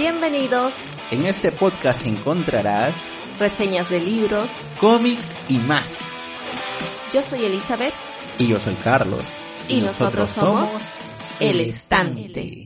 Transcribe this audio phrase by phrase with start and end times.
[0.00, 0.76] Bienvenidos.
[1.10, 6.36] En este podcast encontrarás reseñas de libros, cómics y más.
[7.12, 7.92] Yo soy Elizabeth.
[8.38, 9.22] Y yo soy Carlos.
[9.68, 10.70] Y, nosotros, somos
[11.38, 12.64] El Estante.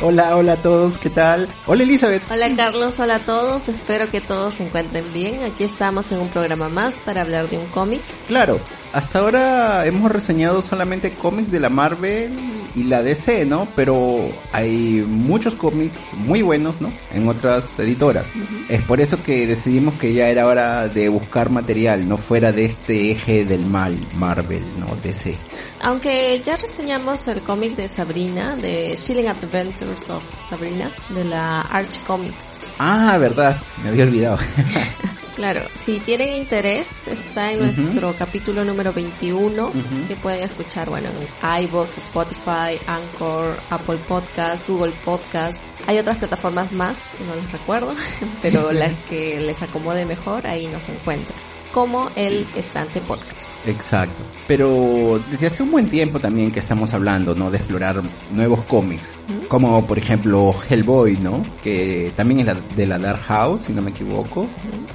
[0.00, 1.48] Hola, hola a todos, ¿qué tal?
[1.66, 2.22] Hola Elizabeth.
[2.30, 5.42] Hola Carlos, hola a todos, espero que todos se encuentren bien.
[5.42, 8.02] Aquí estamos en un programa más para hablar de un cómic.
[8.28, 8.60] Claro,
[8.92, 13.68] hasta ahora hemos reseñado solamente cómics de la Marvel y la DC, ¿no?
[13.74, 16.92] Pero hay muchos cómics muy buenos, ¿no?
[17.12, 18.26] En otras editoras.
[18.68, 22.66] Es por eso que decidimos que ya era hora de buscar material, no fuera de
[22.66, 24.94] este eje del mal, Marvel, ¿no?
[25.02, 25.34] DC.
[25.82, 32.02] Aunque ya reseñamos el cómic de Sabrina, de Chilling Adventures of Sabrina, de la Arch
[32.04, 32.68] Comics.
[32.78, 34.38] Ah, verdad, me había olvidado.
[35.38, 39.70] Claro, si tienen interés, está en nuestro capítulo número 21,
[40.08, 45.64] que pueden escuchar, bueno, en iBox, Spotify, Anchor, Apple Podcast, Google Podcast.
[45.86, 47.94] Hay otras plataformas más que no les recuerdo,
[48.42, 51.47] pero las que les acomode mejor, ahí nos encuentran.
[51.72, 53.48] Como el Estante Podcast.
[53.66, 54.22] Exacto.
[54.46, 57.50] Pero desde hace un buen tiempo también que estamos hablando, ¿no?
[57.50, 59.14] De explorar nuevos cómics.
[59.48, 61.44] Como por ejemplo Hellboy, ¿no?
[61.62, 64.48] Que también es la, de la Dark House, si no me equivoco.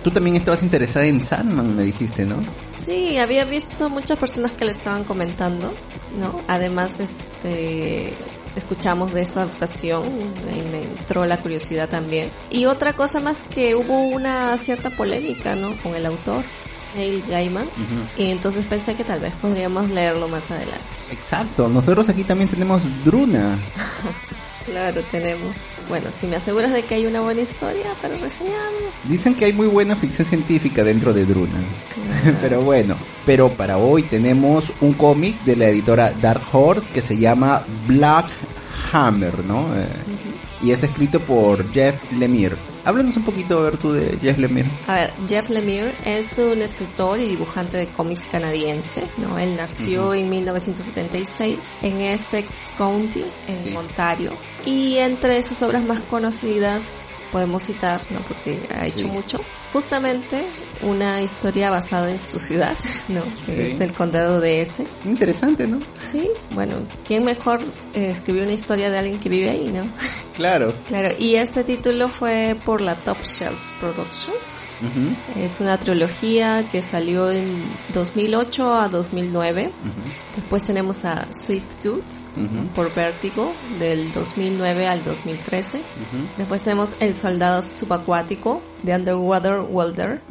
[0.03, 2.43] Tú también estabas interesada en Sandman, me dijiste, ¿no?
[2.61, 5.73] Sí, había visto muchas personas que le estaban comentando,
[6.17, 6.41] ¿no?
[6.47, 8.13] Además, este
[8.55, 12.31] escuchamos de esta adaptación y me entró la curiosidad también.
[12.49, 15.75] Y otra cosa más que hubo una cierta polémica, ¿no?
[15.81, 16.43] Con el autor.
[16.95, 17.67] Neil Gaiman
[18.17, 20.81] y entonces pensé que tal vez podríamos leerlo más adelante.
[21.09, 23.59] Exacto, nosotros aquí también tenemos Druna.
[24.65, 25.65] Claro, tenemos.
[25.87, 28.91] Bueno, si me aseguras de que hay una buena historia para reseñarlo.
[29.07, 31.59] Dicen que hay muy buena ficción científica dentro de Druna.
[32.41, 37.17] pero bueno, pero para hoy tenemos un cómic de la editora Dark Horse que se
[37.17, 38.27] llama Black
[38.91, 39.75] Hammer, ¿no?
[39.75, 39.87] Eh,
[40.63, 42.55] y es escrito por Jeff Lemire.
[42.85, 44.71] Háblanos un poquito, a ver, tú de Jeff Lemire.
[44.87, 49.37] A ver, Jeff Lemire es un escritor y dibujante de cómics canadiense, ¿no?
[49.37, 54.31] Él nació en 1976 en Essex County, en Ontario.
[54.65, 58.21] Y entre sus obras más conocidas podemos citar, ¿no?
[58.21, 59.41] Porque ha hecho mucho.
[59.73, 60.45] Justamente
[60.83, 63.23] una historia basada en su ciudad, ¿no?
[63.43, 64.85] Que es el condado de S.
[65.03, 65.79] Interesante, ¿no?
[65.99, 67.61] Sí, bueno, ¿quién mejor
[67.95, 69.87] eh, escribió una historia de alguien que vive ahí, no?
[70.33, 70.73] Claro.
[70.87, 74.63] Claro, y este título fue por la Top Shelves Productions.
[75.35, 77.63] Es una trilogía que salió en
[77.93, 79.71] 2008 a 2009.
[80.35, 85.83] Después tenemos a Sweet Tooth por Vértigo del 2009 al 2013.
[86.39, 90.21] Después tenemos El Soldado Subacuático de Underwater Welder,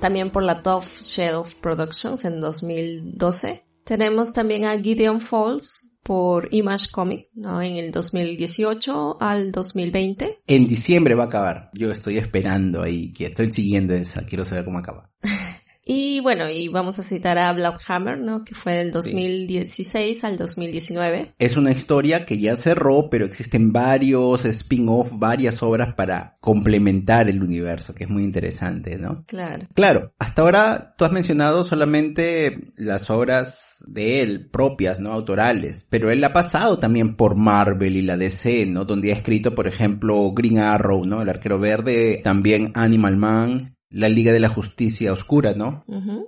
[0.00, 3.64] también por la Top Shelf Productions en 2012.
[3.84, 7.62] Tenemos también a Gideon Falls por Image Comic, ¿no?
[7.62, 10.38] En el 2018 al 2020.
[10.46, 11.70] En diciembre va a acabar.
[11.74, 15.10] Yo estoy esperando ahí, que estoy siguiendo esa, quiero saber cómo acaba.
[15.92, 18.44] Y bueno, y vamos a citar a Black Hammer, ¿no?
[18.44, 21.32] Que fue del 2016 al 2019.
[21.36, 27.42] Es una historia que ya cerró, pero existen varios spin-off, varias obras para complementar el
[27.42, 29.24] universo, que es muy interesante, ¿no?
[29.26, 29.66] Claro.
[29.74, 35.10] Claro, hasta ahora tú has mencionado solamente las obras de él, propias, ¿no?
[35.10, 38.84] Autorales, pero él ha pasado también por Marvel y la DC, ¿no?
[38.84, 41.20] Donde ha escrito, por ejemplo, Green Arrow, ¿no?
[41.20, 45.84] El arquero verde, también Animal Man, la Liga de la Justicia Oscura, ¿no?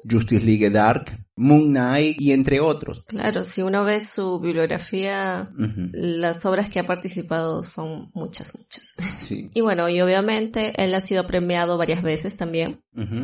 [0.08, 3.04] Justice League Dark, Moon Knight y entre otros.
[3.06, 5.50] Claro, si uno ve su bibliografía,
[5.92, 8.94] las obras que ha participado son muchas, muchas.
[9.30, 12.82] y bueno, y obviamente él ha sido premiado varias veces también.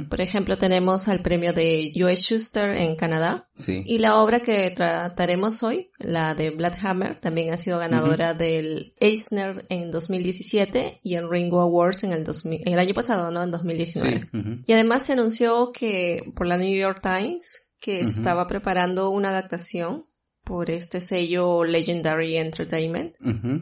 [0.09, 3.49] Por ejemplo, tenemos al premio de Joe Schuster en Canadá.
[3.67, 9.67] Y la obra que trataremos hoy, la de Bloodhammer, también ha sido ganadora del Eisner
[9.69, 13.43] en 2017 y en Ringo Awards en el, en el año pasado, ¿no?
[13.43, 14.31] En 2019.
[14.67, 20.05] Y además se anunció que por la New York Times que estaba preparando una adaptación
[20.49, 23.15] por este sello Legendary Entertainment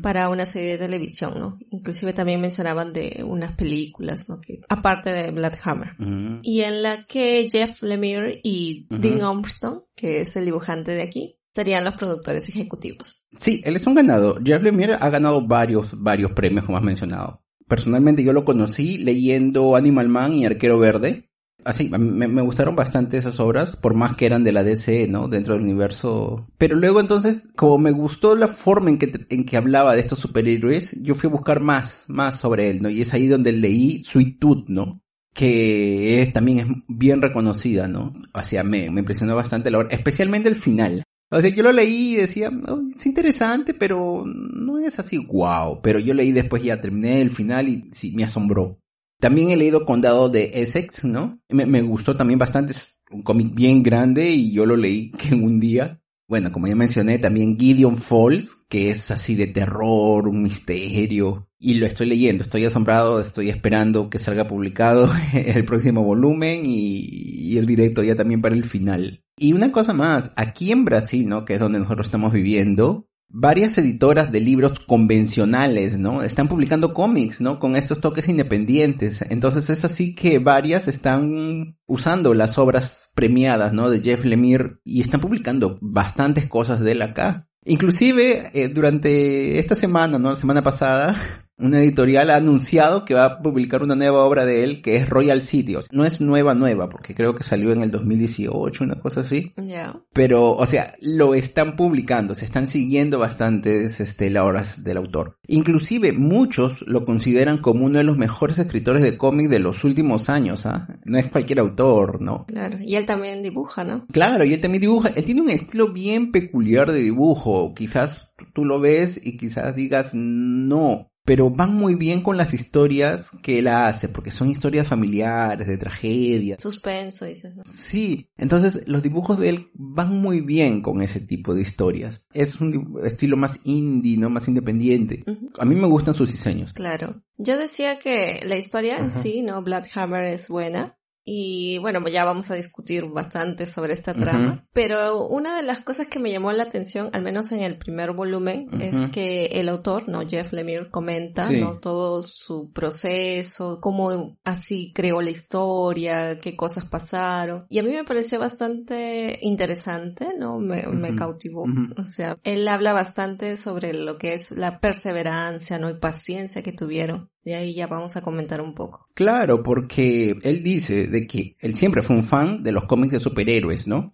[0.02, 1.58] para una serie de televisión, ¿no?
[1.70, 4.40] Inclusive también mencionaban de unas películas, ¿no?
[4.40, 5.96] Que, aparte de Black Hammer.
[6.42, 11.40] Y en la que Jeff Lemire y Dean Armstrong, que es el dibujante de aquí,
[11.52, 13.24] serían los productores ejecutivos.
[13.36, 14.42] Sí, él es un ganador.
[14.44, 17.42] Jeff Lemire ha ganado varios, varios premios, como has mencionado.
[17.66, 21.25] Personalmente yo lo conocí leyendo Animal Man y Arquero Verde
[21.66, 21.98] así, me,
[22.28, 25.28] me, gustaron bastante esas obras, por más que eran de la DC, ¿no?
[25.28, 26.46] Dentro del universo.
[26.56, 30.18] Pero luego entonces, como me gustó la forma en que, en que hablaba de estos
[30.18, 32.88] superhéroes, yo fui a buscar más, más sobre él, ¿no?
[32.88, 35.02] Y es ahí donde leí Sweet ¿no?
[35.34, 38.14] Que es, también es bien reconocida, ¿no?
[38.32, 41.02] O sea, me, me impresionó bastante la obra, especialmente el final.
[41.30, 42.50] O sea, yo lo leí y decía,
[42.94, 45.80] es interesante, pero no es así wow.
[45.82, 48.78] Pero yo leí después ya terminé el final y sí, me asombró.
[49.26, 51.40] También he leído Condado de Essex, ¿no?
[51.48, 55.42] Me, gustó también bastante, es un cómic bien grande y yo lo leí que en
[55.42, 56.00] un día.
[56.28, 61.48] Bueno, como ya mencioné, también Gideon Falls, que es así de terror, un misterio.
[61.58, 67.00] Y lo estoy leyendo, estoy asombrado, estoy esperando que salga publicado el próximo volumen y,
[67.00, 69.24] y el directo ya también para el final.
[69.36, 71.44] Y una cosa más, aquí en Brasil, ¿no?
[71.44, 76.22] Que es donde nosotros estamos viviendo, varias editoras de libros convencionales, ¿no?
[76.22, 77.58] Están publicando cómics, ¿no?
[77.58, 79.20] Con estos toques independientes.
[79.28, 83.90] Entonces es así que varias están usando las obras premiadas, ¿no?
[83.90, 87.48] De Jeff Lemire y están publicando bastantes cosas de él acá.
[87.64, 90.30] Inclusive, eh, durante esta semana, ¿no?
[90.30, 91.16] La semana pasada,
[91.58, 95.08] una editorial ha anunciado que va a publicar una nueva obra de él que es
[95.08, 95.76] Royal City.
[95.90, 99.52] no es nueva, nueva, porque creo que salió en el 2018, una cosa así.
[99.56, 99.96] Ya.
[100.12, 105.38] Pero, o sea, lo están publicando, se están siguiendo bastantes este, las obras del autor.
[105.46, 110.28] Inclusive muchos lo consideran como uno de los mejores escritores de cómic de los últimos
[110.28, 110.88] años, ¿ah?
[111.04, 112.44] No es cualquier autor, ¿no?
[112.46, 114.06] Claro, y él también dibuja, ¿no?
[114.12, 115.10] Claro, y él también dibuja.
[115.14, 117.74] Él tiene un estilo bien peculiar de dibujo.
[117.74, 123.32] Quizás tú lo ves y quizás digas no, pero van muy bien con las historias
[123.42, 126.56] que él hace, porque son historias familiares, de tragedia.
[126.60, 127.52] Suspenso, dices.
[127.64, 132.26] Sí, entonces los dibujos de él van muy bien con ese tipo de historias.
[132.32, 134.30] Es un estilo más indie, ¿no?
[134.30, 135.24] Más independiente.
[135.58, 136.72] A mí me gustan sus diseños.
[136.72, 137.22] Claro.
[137.38, 139.60] Yo decía que la historia en sí, ¿no?
[139.62, 140.96] Black Hammer es buena,
[141.28, 144.64] y bueno, ya vamos a discutir bastante sobre esta trama.
[144.72, 148.12] Pero una de las cosas que me llamó la atención, al menos en el primer
[148.12, 150.20] volumen, es que el autor, ¿no?
[150.24, 151.80] Jeff Lemire comenta, ¿no?
[151.80, 157.66] Todo su proceso, cómo así creó la historia, qué cosas pasaron.
[157.68, 160.60] Y a mí me pareció bastante interesante, ¿no?
[160.60, 161.66] Me, me cautivó.
[161.96, 165.90] O sea, él habla bastante sobre lo que es la perseverancia, ¿no?
[165.90, 169.08] Y paciencia que tuvieron de ahí ya vamos a comentar un poco.
[169.14, 173.20] Claro, porque él dice de que él siempre fue un fan de los cómics de
[173.20, 174.12] superhéroes, ¿no?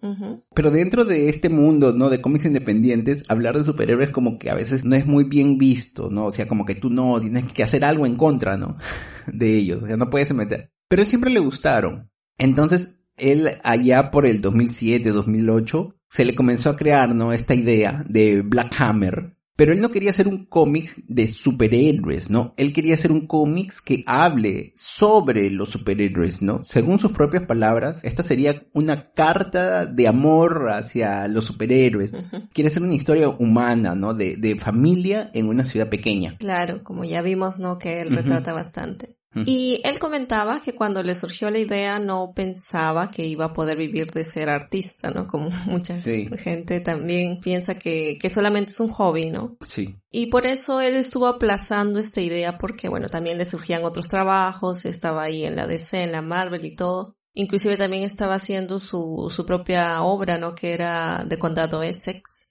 [0.53, 2.11] Pero dentro de este mundo, ¿no?
[2.11, 6.11] De cómics independientes, hablar de superhéroes como que a veces no es muy bien visto,
[6.11, 6.27] ¿no?
[6.27, 8.77] O sea, como que tú no tienes que hacer algo en contra, ¿no?
[9.25, 10.71] De ellos, o sea, no puedes meter.
[10.87, 12.11] Pero él siempre le gustaron.
[12.37, 17.33] Entonces, él allá por el 2007, 2008, se le comenzó a crear, ¿no?
[17.33, 22.53] Esta idea de Black Hammer, pero él no quería hacer un cómic de superhéroes, ¿no?
[22.57, 26.59] Él quería hacer un cómic que hable sobre los superhéroes, ¿no?
[26.59, 32.15] Según sus propias palabras, esta sería una carta de amor hacia los superhéroes.
[32.53, 34.13] Quiere hacer una historia humana, ¿no?
[34.13, 36.37] De, de familia en una ciudad pequeña.
[36.39, 37.77] Claro, como ya vimos, ¿no?
[37.77, 39.17] Que él retrata bastante.
[39.45, 43.77] Y él comentaba que cuando le surgió la idea no pensaba que iba a poder
[43.77, 45.27] vivir de ser artista, ¿no?
[45.27, 49.57] Como mucha gente también piensa que, que solamente es un hobby, ¿no?
[49.67, 49.95] Sí.
[50.11, 54.85] Y por eso él estuvo aplazando esta idea porque, bueno, también le surgían otros trabajos,
[54.85, 57.15] estaba ahí en la DC, en la Marvel y todo.
[57.35, 60.53] Inclusive también estaba haciendo su, su propia obra, ¿no?
[60.53, 62.49] Que era de Condado Essex.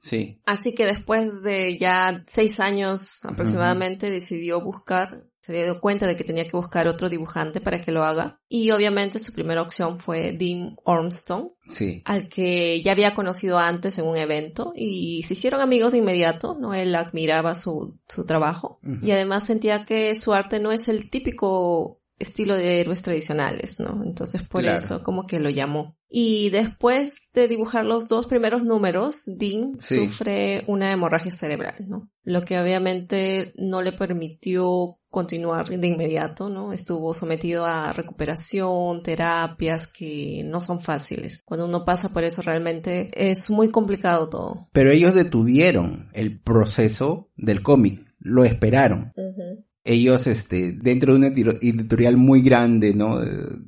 [0.00, 0.40] sí.
[0.44, 6.24] Así que después de ya seis años aproximadamente decidió buscar se dio cuenta de que
[6.24, 8.40] tenía que buscar otro dibujante para que lo haga.
[8.48, 12.02] Y obviamente su primera opción fue Dean Ormston, sí.
[12.04, 16.56] al que ya había conocido antes en un evento y se hicieron amigos de inmediato,
[16.58, 16.74] ¿no?
[16.74, 22.00] Él admiraba su, su trabajo y además sentía que su arte no es el típico
[22.18, 24.02] estilo de héroes tradicionales, ¿no?
[24.04, 25.96] Entonces por eso como que lo llamó.
[26.08, 32.10] Y después de dibujar los dos primeros números, Dean sufre una hemorragia cerebral, ¿no?
[32.22, 36.72] Lo que obviamente no le permitió continuar de inmediato, ¿no?
[36.72, 41.42] Estuvo sometido a recuperación, terapias que no son fáciles.
[41.44, 44.68] Cuando uno pasa por eso realmente es muy complicado todo.
[44.72, 49.12] Pero ellos detuvieron el proceso del cómic, lo esperaron.
[49.86, 53.20] Ellos, este, dentro de una editorial muy grande, ¿no?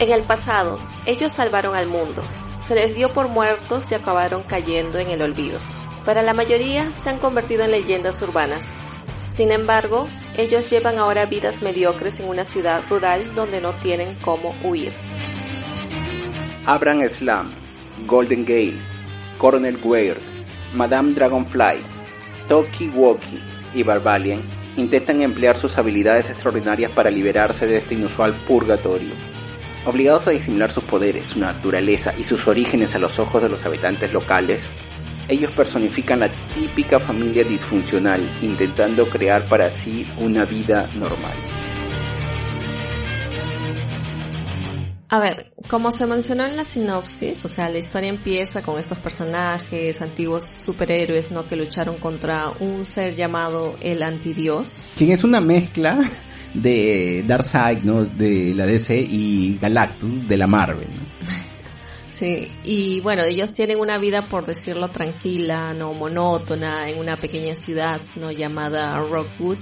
[0.00, 2.22] En el pasado, ellos salvaron al mundo,
[2.66, 5.60] se les dio por muertos y acabaron cayendo en el olvido.
[6.04, 8.66] Para la mayoría se han convertido en leyendas urbanas.
[9.28, 14.54] Sin embargo, ellos llevan ahora vidas mediocres en una ciudad rural donde no tienen cómo
[14.64, 14.92] huir.
[16.66, 17.52] Abraham Slam,
[18.06, 18.78] Golden Gale,
[19.38, 20.20] Coronel Weird,
[20.74, 21.78] Madame Dragonfly,
[22.48, 23.40] Toki Woki
[23.74, 24.42] y Barbalian
[24.76, 29.33] intentan emplear sus habilidades extraordinarias para liberarse de este inusual purgatorio.
[29.86, 33.64] Obligados a disimular sus poderes, su naturaleza y sus orígenes a los ojos de los
[33.66, 34.62] habitantes locales,
[35.28, 41.34] ellos personifican la típica familia disfuncional, intentando crear para sí una vida normal.
[45.10, 48.98] A ver, como se mencionó en la sinopsis, o sea, la historia empieza con estos
[48.98, 51.46] personajes, antiguos superhéroes, ¿no?
[51.46, 54.86] Que lucharon contra un ser llamado el antidios.
[54.96, 55.98] Quien es una mezcla
[56.54, 58.04] de Darkseid, ¿no?
[58.04, 60.88] De la DC y Galactus de la Marvel.
[62.14, 67.56] Sí, y bueno, ellos tienen una vida, por decirlo, tranquila, no monótona, en una pequeña
[67.56, 69.58] ciudad, no llamada Rockwood,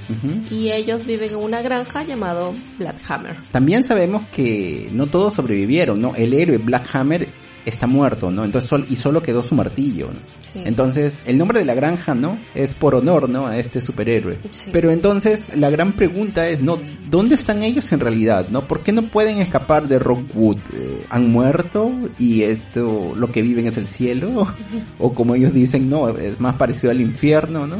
[0.50, 3.36] y ellos viven en una granja llamado Blackhammer.
[3.52, 6.14] También sabemos que no todos sobrevivieron, ¿no?
[6.14, 7.32] El héroe Blackhammer
[7.64, 8.44] está muerto, ¿no?
[8.44, 10.62] Entonces y solo quedó su martillo, ¿no?
[10.64, 12.38] Entonces, el nombre de la granja, ¿no?
[12.54, 13.46] Es por honor, ¿no?
[13.46, 14.38] A este superhéroe.
[14.72, 16.78] Pero entonces, la gran pregunta es, ¿no?
[17.10, 18.66] ¿Dónde están ellos en realidad, no?
[18.66, 20.58] ¿Por qué no pueden escapar de Rockwood?
[20.74, 24.46] Eh, ¿Han muerto y esto, lo que viven es el cielo?
[24.98, 27.78] O como ellos dicen, no, es más parecido al infierno, ¿no?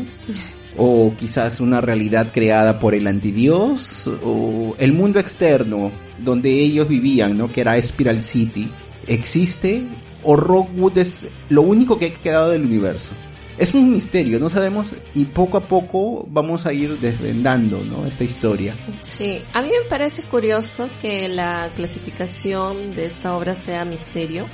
[0.77, 7.37] o quizás una realidad creada por el antidios, o el mundo externo donde ellos vivían,
[7.37, 7.51] ¿no?
[7.51, 8.71] Que era Spiral City,
[9.07, 9.87] existe
[10.23, 13.11] o Rockwood es lo único que ha quedado del universo.
[13.59, 18.07] Es un misterio, no sabemos y poco a poco vamos a ir desvendando, ¿no?
[18.07, 18.75] Esta historia.
[19.03, 24.47] Sí, a mí me parece curioso que la clasificación de esta obra sea misterio,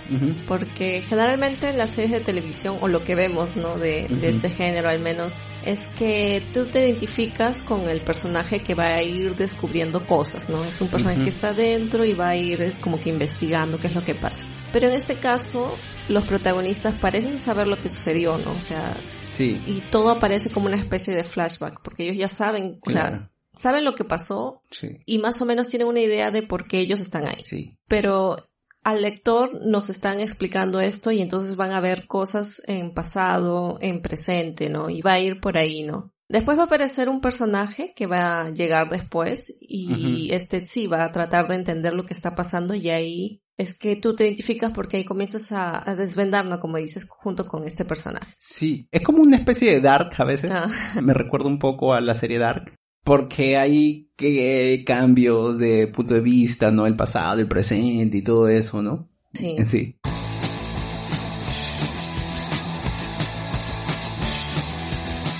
[0.48, 3.78] porque generalmente en las series de televisión o lo que vemos, ¿no?
[3.78, 5.34] De, de este género al menos
[5.64, 10.64] es que tú te identificas con el personaje que va a ir descubriendo cosas, ¿no?
[10.64, 13.88] Es un personaje que está dentro y va a ir es como que investigando qué
[13.88, 14.44] es lo que pasa.
[14.72, 15.76] Pero en este caso,
[16.08, 18.52] los protagonistas parecen saber lo que sucedió, ¿no?
[18.52, 18.96] O sea,
[19.28, 19.60] sí.
[19.66, 23.84] y todo aparece como una especie de flashback, porque ellos ya saben, o sea, saben
[23.84, 24.62] lo que pasó
[25.04, 27.42] y más o menos tienen una idea de por qué ellos están ahí.
[27.42, 27.76] Sí.
[27.88, 28.48] Pero
[28.84, 34.00] al lector nos están explicando esto y entonces van a ver cosas en pasado, en
[34.02, 34.90] presente, ¿no?
[34.90, 36.12] Y va a ir por ahí, ¿no?
[36.28, 41.04] Después va a aparecer un personaje que va a llegar después y este sí va
[41.04, 44.70] a tratar de entender lo que está pasando y ahí es que tú te identificas
[44.72, 46.60] porque ahí comienzas a, desvendar, ¿no?
[46.60, 48.32] Como dices, junto con este personaje.
[48.36, 50.50] Sí, es como una especie de Dark a veces.
[50.52, 50.70] Ah.
[51.02, 52.77] Me recuerda un poco a la serie Dark
[53.08, 56.86] porque hay que, cambios de punto de vista, ¿no?
[56.86, 59.08] El pasado, el presente y todo eso, ¿no?
[59.32, 59.56] Sí.
[59.64, 59.96] Sí.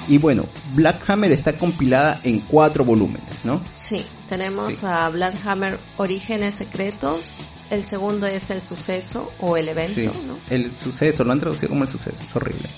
[0.09, 3.61] Y bueno, Black Hammer está compilada en cuatro volúmenes, ¿no?
[3.77, 7.35] Sí, tenemos a Black Hammer Orígenes Secretos,
[7.71, 10.39] El segundo es el suceso o el evento, ¿no?
[10.49, 12.69] El suceso, lo han traducido como el suceso, es horrible.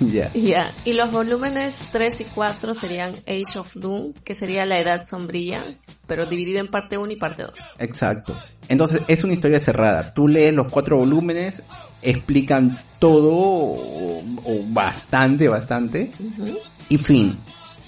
[0.00, 0.32] ya.
[0.34, 0.72] Ya.
[0.84, 5.64] Y los volúmenes 3 y 4 serían Age of Doom, que sería la edad sombría,
[6.06, 7.52] pero dividido en parte 1 y parte 2.
[7.78, 8.36] Exacto.
[8.68, 10.12] Entonces es una historia cerrada.
[10.12, 11.62] Tú lees los cuatro volúmenes,
[12.02, 14.22] explican todo, o,
[14.66, 16.12] bastante, bastante,
[16.88, 17.38] y fin.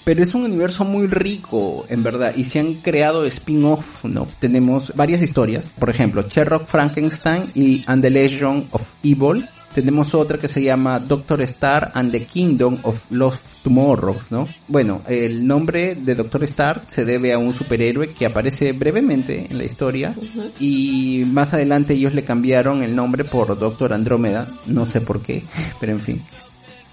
[0.05, 4.27] Pero es un universo muy rico, en verdad, y se han creado spin-off, ¿no?
[4.39, 10.39] Tenemos varias historias, por ejemplo, Sherlock Frankenstein y And the Legend of Evil, tenemos otra
[10.39, 14.49] que se llama Doctor Star and the Kingdom of Lost Tomorrows, ¿no?
[14.67, 19.59] Bueno, el nombre de Doctor Star se debe a un superhéroe que aparece brevemente en
[19.59, 20.15] la historia
[20.59, 25.45] y más adelante ellos le cambiaron el nombre por Doctor Andrómeda, no sé por qué,
[25.81, 26.23] pero en fin.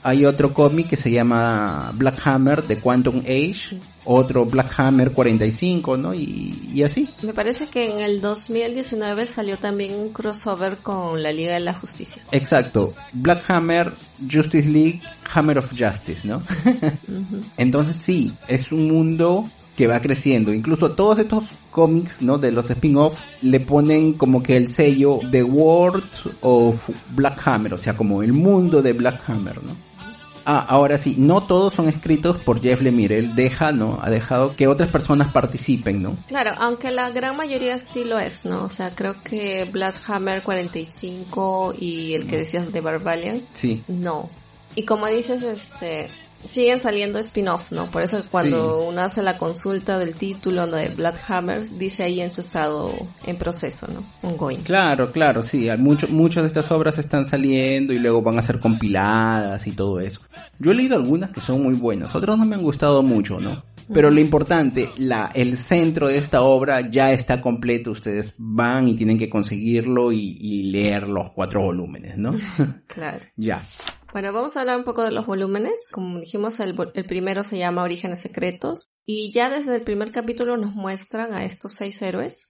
[0.03, 5.97] Hay otro cómic que se llama Black Hammer de Quantum Age, otro Black Hammer 45,
[5.97, 6.13] ¿no?
[6.13, 7.09] Y, así.
[7.23, 11.73] Me parece que en el 2019 salió también un crossover con la Liga de la
[11.73, 12.23] Justicia.
[12.31, 12.93] Exacto.
[13.11, 13.91] Black Hammer,
[14.31, 15.01] Justice League,
[15.33, 16.41] Hammer of Justice, ¿no?
[17.57, 20.53] Entonces sí, es un mundo que va creciendo.
[20.53, 22.37] Incluso todos estos cómics, ¿no?
[22.37, 26.03] De los spin-off le ponen como que el sello The World
[26.41, 29.86] of Black Hammer, o sea, como el mundo de Black Hammer, ¿no?
[30.49, 33.17] Ah, ahora sí, no todos son escritos por Jeff Lemire.
[33.17, 33.99] Él deja, ¿no?
[34.01, 36.15] Ha dejado que otras personas participen, ¿no?
[36.25, 38.63] Claro, aunque la gran mayoría sí lo es, ¿no?
[38.63, 43.41] O sea, creo que Black Hammer 45 y el que decías de Barbalian.
[43.55, 43.83] Sí.
[43.89, 44.29] No.
[44.73, 46.07] Y como dices, este,
[46.43, 47.85] siguen saliendo spin-off, ¿no?
[47.87, 52.33] Por eso cuando uno hace la consulta del título de Black Hammers, dice ahí en
[52.33, 52.91] su estado
[53.25, 54.03] en proceso, ¿no?
[54.27, 54.61] Ongoing.
[54.61, 55.69] Claro, claro, sí.
[55.77, 59.99] Mucho, muchas de estas obras están saliendo y luego van a ser compiladas y todo
[59.99, 60.21] eso.
[60.59, 63.63] Yo he leído algunas que son muy buenas, otras no me han gustado mucho, ¿no?
[63.93, 67.91] Pero lo importante, la, el centro de esta obra ya está completo.
[67.91, 72.33] Ustedes van y tienen que conseguirlo y, y leer los cuatro volúmenes, ¿no?
[72.87, 73.19] claro.
[73.37, 73.63] ya.
[74.17, 75.91] Bueno, vamos a hablar un poco de los volúmenes.
[75.93, 76.73] Como dijimos, el,
[77.05, 81.73] primero se llama Orígenes Secretos y ya desde el primer capítulo nos muestran a estos
[81.73, 82.49] seis héroes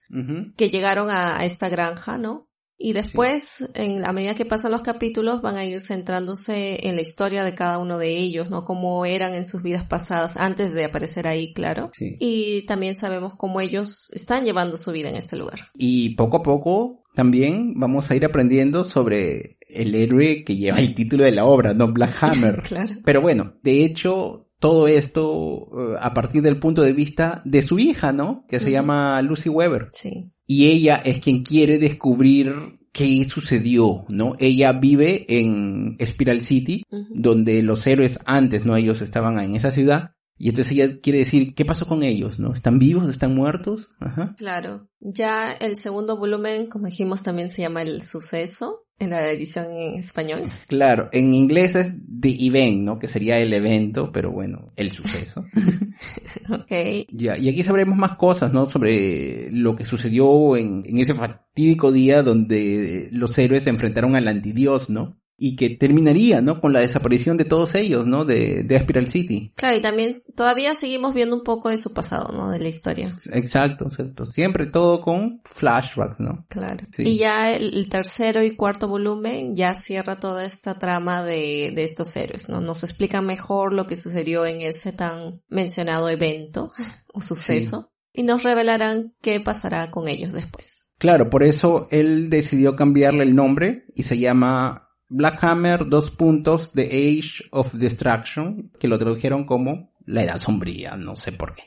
[0.56, 2.48] que llegaron a, esta granja, ¿no?
[2.78, 7.02] Y después, en, a medida que pasan los capítulos, van a ir centrándose en la
[7.02, 8.64] historia de cada uno de ellos, ¿no?
[8.64, 11.90] Cómo eran en sus vidas pasadas antes de aparecer ahí, claro.
[11.98, 15.68] Y también sabemos cómo ellos están llevando su vida en este lugar.
[15.74, 20.94] Y poco a poco también vamos a ir aprendiendo sobre el héroe que lleva el
[20.94, 21.92] título de la obra, ¿no?
[21.92, 22.62] Black Hammer.
[22.62, 22.94] claro.
[23.04, 27.78] Pero bueno, de hecho, todo esto eh, a partir del punto de vista de su
[27.78, 28.44] hija, ¿no?
[28.48, 29.88] Que se llama Lucy Weber.
[29.92, 30.32] Sí.
[30.46, 34.34] Y ella es quien quiere descubrir qué sucedió, ¿no?
[34.38, 38.76] Ella vive en Spiral City, donde los héroes antes, ¿no?
[38.76, 42.38] Ellos estaban en esa ciudad y entonces ella quiere decir, ¿qué pasó con ellos?
[42.38, 42.52] ¿No?
[42.52, 43.10] ¿Están vivos?
[43.10, 43.90] ¿Están muertos?
[43.98, 44.34] Ajá.
[44.36, 44.88] Claro.
[45.00, 49.94] Ya el segundo volumen, como dijimos, también se llama El Suceso, en la edición en
[49.94, 50.42] español.
[50.66, 52.98] Claro, en inglés es The Event, ¿no?
[52.98, 55.44] Que sería el evento, pero bueno, el suceso.
[56.50, 57.06] ok.
[57.10, 58.68] Ya, y aquí sabremos más cosas, ¿no?
[58.68, 64.28] Sobre lo que sucedió en, en ese fatídico día donde los héroes se enfrentaron al
[64.28, 65.18] antidios, ¿no?
[65.40, 66.60] Y que terminaría, ¿no?
[66.60, 68.24] Con la desaparición de todos ellos, ¿no?
[68.24, 69.52] De, de Spiral City.
[69.54, 72.50] Claro, y también todavía seguimos viendo un poco de su pasado, ¿no?
[72.50, 73.16] De la historia.
[73.32, 74.26] Exacto, exacto.
[74.26, 76.44] Siempre todo con flashbacks, ¿no?
[76.48, 76.84] Claro.
[76.98, 82.16] Y ya el, tercero y cuarto volumen ya cierra toda esta trama de, de estos
[82.16, 82.60] héroes, ¿no?
[82.60, 86.72] Nos explica mejor lo que sucedió en ese tan mencionado evento
[87.14, 90.88] o suceso y nos revelarán qué pasará con ellos después.
[90.98, 96.72] Claro, por eso él decidió cambiarle el nombre y se llama Black Hammer, dos puntos,
[96.72, 101.62] The Age of Destruction, que lo tradujeron como La Edad Sombría, no sé por qué.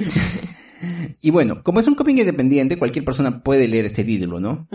[1.20, 4.68] y bueno, como es un cómic independiente, cualquier persona puede leer este título, ¿no?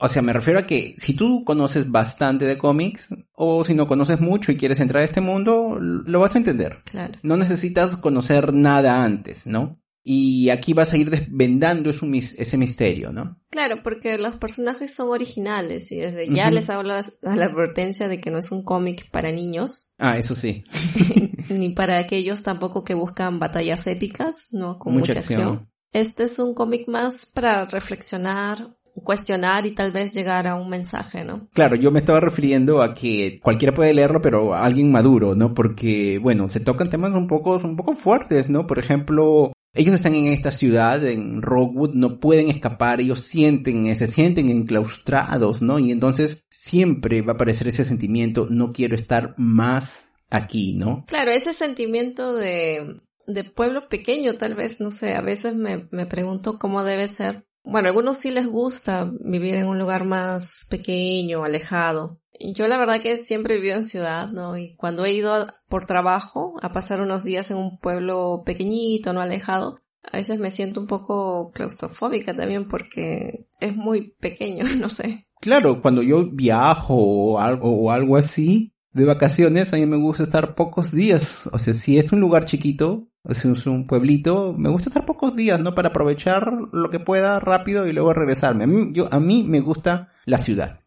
[0.00, 3.88] O sea, me refiero a que si tú conoces bastante de cómics, o si no
[3.88, 6.82] conoces mucho y quieres entrar a este mundo, lo vas a entender.
[6.84, 7.14] Claro.
[7.22, 9.80] No necesitas conocer nada antes, ¿no?
[10.02, 13.38] Y aquí vas a ir desvendando ese misterio, ¿no?
[13.50, 18.20] Claro, porque los personajes son originales y desde ya les hablo a la advertencia de
[18.20, 19.92] que no es un cómic para niños.
[19.98, 20.64] Ah, eso sí.
[21.50, 24.78] Ni para aquellos tampoco que buscan batallas épicas, ¿no?
[24.78, 25.70] Con mucha, acción.
[25.92, 31.24] Este es un cómic más para reflexionar, cuestionar y tal vez llegar a un mensaje,
[31.24, 31.48] ¿no?
[31.52, 35.54] Claro, yo me estaba refiriendo a que cualquiera puede leerlo, pero alguien maduro, ¿no?
[35.54, 38.66] Porque, bueno, se tocan temas un poco, un poco fuertes, ¿no?
[38.66, 44.06] Por ejemplo, ellos están en esta ciudad, en Rockwood, no pueden escapar, ellos sienten, se
[44.06, 45.78] sienten enclaustrados, ¿no?
[45.78, 51.04] Y entonces siempre va a aparecer ese sentimiento, no quiero estar más aquí, ¿no?
[51.06, 56.06] Claro, ese sentimiento de, de pueblo pequeño, tal vez, no sé, a veces me, me
[56.06, 60.66] pregunto cómo debe ser bueno, a algunos sí les gusta vivir en un lugar más
[60.70, 62.18] pequeño, alejado.
[62.40, 64.56] Yo la verdad que siempre he vivido en ciudad, ¿no?
[64.56, 69.20] Y cuando he ido por trabajo a pasar unos días en un pueblo pequeñito, no
[69.20, 75.26] alejado, a veces me siento un poco claustrofóbica también porque es muy pequeño, no sé.
[75.40, 80.24] Claro, cuando yo viajo o algo, o algo así de vacaciones, a mí me gusta
[80.24, 81.48] estar pocos días.
[81.52, 85.60] O sea, si es un lugar chiquito, es un pueblito, me gusta estar pocos días,
[85.60, 85.74] ¿no?
[85.74, 88.64] Para aprovechar lo que pueda rápido y luego regresarme.
[88.64, 90.80] A mí, yo, a mí me gusta la ciudad.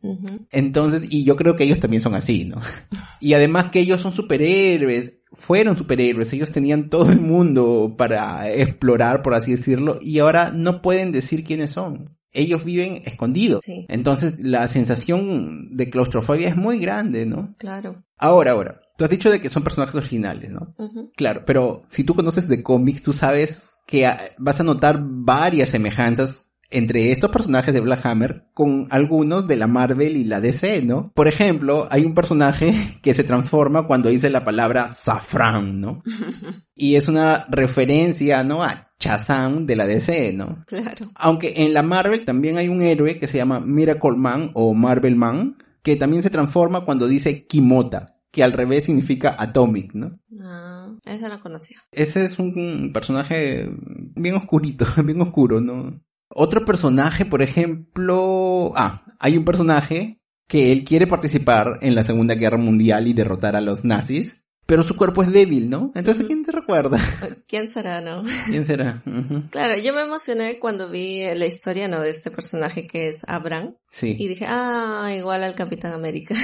[0.52, 2.60] Entonces, y yo creo que ellos también son así, ¿no?
[3.20, 9.22] y además que ellos son superhéroes, fueron superhéroes, ellos tenían todo el mundo para explorar,
[9.22, 13.64] por así decirlo, y ahora no pueden decir quiénes son ellos viven escondidos.
[13.88, 17.56] Entonces la sensación de claustrofobia es muy grande, ¿no?
[17.58, 18.04] Claro.
[18.18, 20.76] Ahora, ahora, tú has dicho de que son personajes originales, ¿no?
[21.16, 26.52] Claro, pero si tú conoces de cómics, tú sabes que vas a notar varias semejanzas
[26.70, 31.12] entre estos personajes de Black Hammer con algunos de la Marvel y la DC, ¿no?
[31.16, 36.04] Por ejemplo, hay un personaje que se transforma cuando dice la palabra safran, ¿no?
[36.76, 38.64] y es una referencia, ¿no?
[38.64, 40.64] A Shazam de la DC, ¿no?
[40.68, 41.10] Claro.
[41.16, 45.16] Aunque en la Marvel también hay un héroe que se llama Miracle Man o Marvel
[45.16, 50.20] Man, que también se transforma cuando dice Kimota, que al revés significa Atomic, ¿no?
[50.46, 51.82] Ah, esa no conocía.
[51.92, 53.70] Ese es un personaje
[54.16, 56.02] bien oscurito, bien oscuro, ¿no?
[56.34, 62.36] Otro personaje, por ejemplo, ah, hay un personaje que él quiere participar en la Segunda
[62.36, 65.92] Guerra Mundial y derrotar a los nazis, pero su cuerpo es débil, ¿no?
[65.96, 66.98] Entonces, ¿quién te recuerda?
[67.48, 68.24] ¿Quién será, no?
[68.48, 69.02] ¿Quién será?
[69.50, 72.00] Claro, yo me emocioné cuando vi la historia, ¿no?
[72.00, 73.76] De este personaje que es Abraham.
[73.90, 74.16] Sí.
[74.18, 76.36] Y dije, ah, igual al Capitán América.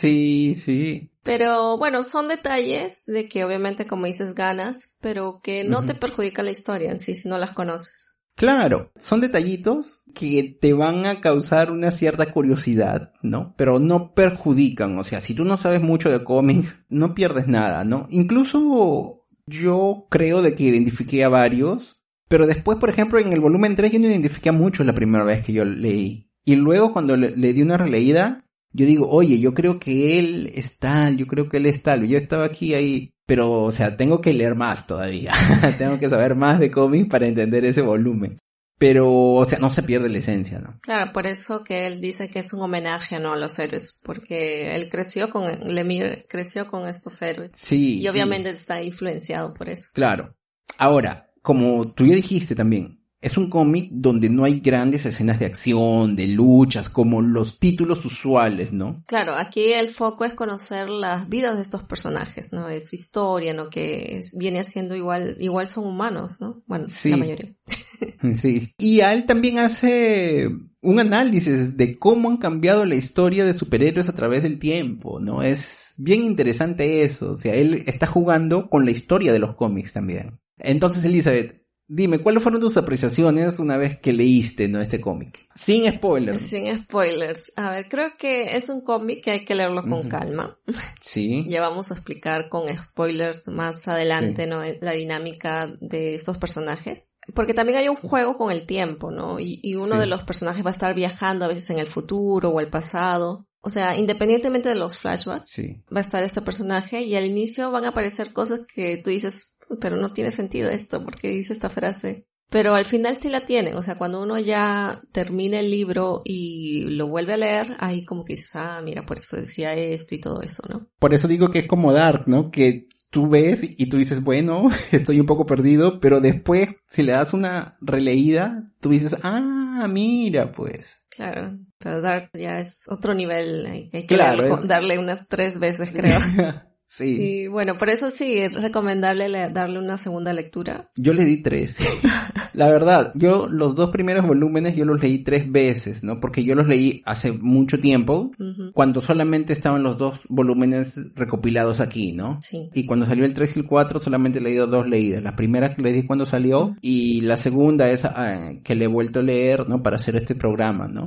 [0.00, 1.10] Sí, sí.
[1.22, 6.42] Pero bueno, son detalles de que obviamente como dices ganas, pero que no te perjudica
[6.42, 8.16] la historia en sí si no las conoces.
[8.34, 13.54] Claro, son detallitos que te van a causar una cierta curiosidad, ¿no?
[13.58, 17.84] Pero no perjudican, o sea, si tú no sabes mucho de cómics, no pierdes nada,
[17.84, 18.06] ¿no?
[18.08, 23.76] Incluso yo creo de que identifiqué a varios, pero después, por ejemplo, en el volumen
[23.76, 26.30] 3 yo no identifiqué a muchos la primera vez que yo leí.
[26.46, 30.78] Y luego cuando le, di una releída, yo digo, oye, yo creo que él es
[30.78, 32.06] tal, yo creo que él es tal.
[32.06, 35.32] Yo estaba aquí ahí pero, o sea, tengo que leer más todavía.
[35.78, 38.40] tengo que saber más de cómics para entender ese volumen.
[38.76, 40.80] Pero, o sea, no se pierde la esencia, ¿no?
[40.80, 43.34] Claro, por eso que él dice que es un homenaje, ¿no?
[43.34, 47.52] A los héroes, porque él creció con, Lemir creció con estos héroes.
[47.54, 48.00] Sí.
[48.00, 49.90] Y obviamente está influenciado por eso.
[49.94, 50.34] Claro.
[50.76, 55.46] Ahora, como tú ya dijiste también, es un cómic donde no hay grandes escenas de
[55.46, 59.04] acción, de luchas, como los títulos usuales, ¿no?
[59.06, 62.68] Claro, aquí el foco es conocer las vidas de estos personajes, ¿no?
[62.68, 63.68] Es su historia, ¿no?
[63.68, 66.62] Que viene siendo igual, igual son humanos, ¿no?
[66.66, 67.54] Bueno, la mayoría.
[68.40, 68.72] sí.
[68.78, 70.48] Y él también hace
[70.82, 75.42] un análisis de cómo han cambiado la historia de superhéroes a través del tiempo, ¿no?
[75.42, 77.32] Es bien interesante eso.
[77.32, 80.40] O sea, él está jugando con la historia de los cómics también.
[80.56, 81.59] Entonces, Elizabeth,
[81.92, 84.80] Dime, ¿cuáles fueron tus apreciaciones una vez que leíste ¿no?
[84.80, 85.48] este cómic?
[85.56, 86.40] Sin spoilers.
[86.40, 87.50] Sin spoilers.
[87.56, 90.56] A ver, creo que es un cómic que hay que leerlo con calma.
[91.00, 91.44] Sí.
[91.48, 94.62] ya vamos a explicar con spoilers más adelante, ¿no?
[94.80, 97.08] La dinámica de estos personajes.
[97.34, 99.40] Porque también hay un juego con el tiempo, ¿no?
[99.40, 102.60] Y, uno de los personajes va a estar viajando a veces en el futuro o
[102.60, 103.48] el pasado.
[103.62, 105.60] O sea, independientemente de los flashbacks,
[105.92, 109.56] va a estar este personaje y al inicio van a aparecer cosas que tú dices,
[109.80, 112.26] pero no tiene sentido esto, porque dice esta frase.
[112.50, 116.82] Pero al final sí la tienen, o sea, cuando uno ya termina el libro y
[116.90, 120.20] lo vuelve a leer, ahí como que dices, ah, mira, por eso decía esto y
[120.20, 120.88] todo eso, ¿no?
[120.98, 122.50] Por eso digo que es como Dark, ¿no?
[122.50, 127.12] Que tú ves y tú dices, bueno, estoy un poco perdido, pero después, si le
[127.12, 131.04] das una releída, tú dices, ah, mira, pues.
[131.08, 134.16] Claro, pero Dark ya es otro nivel, hay, que
[134.64, 136.18] darle unas tres veces, creo.
[136.90, 137.46] Sí.
[137.46, 140.90] Bueno, por eso sí, es recomendable darle una segunda lectura.
[140.96, 141.76] Yo le di tres.
[142.52, 146.18] La verdad, yo los dos primeros volúmenes yo los leí tres veces, ¿no?
[146.18, 148.32] Porque yo los leí hace mucho tiempo,
[148.74, 152.40] cuando solamente estaban los dos volúmenes recopilados aquí, ¿no?
[152.42, 152.70] Sí.
[152.74, 155.22] Y cuando salió el 3 y el 4 solamente he leído dos leídas.
[155.22, 158.88] La primera que le di cuando salió y la segunda es ah, que le he
[158.88, 159.80] vuelto a leer, ¿no?
[159.80, 161.06] Para hacer este programa, ¿no?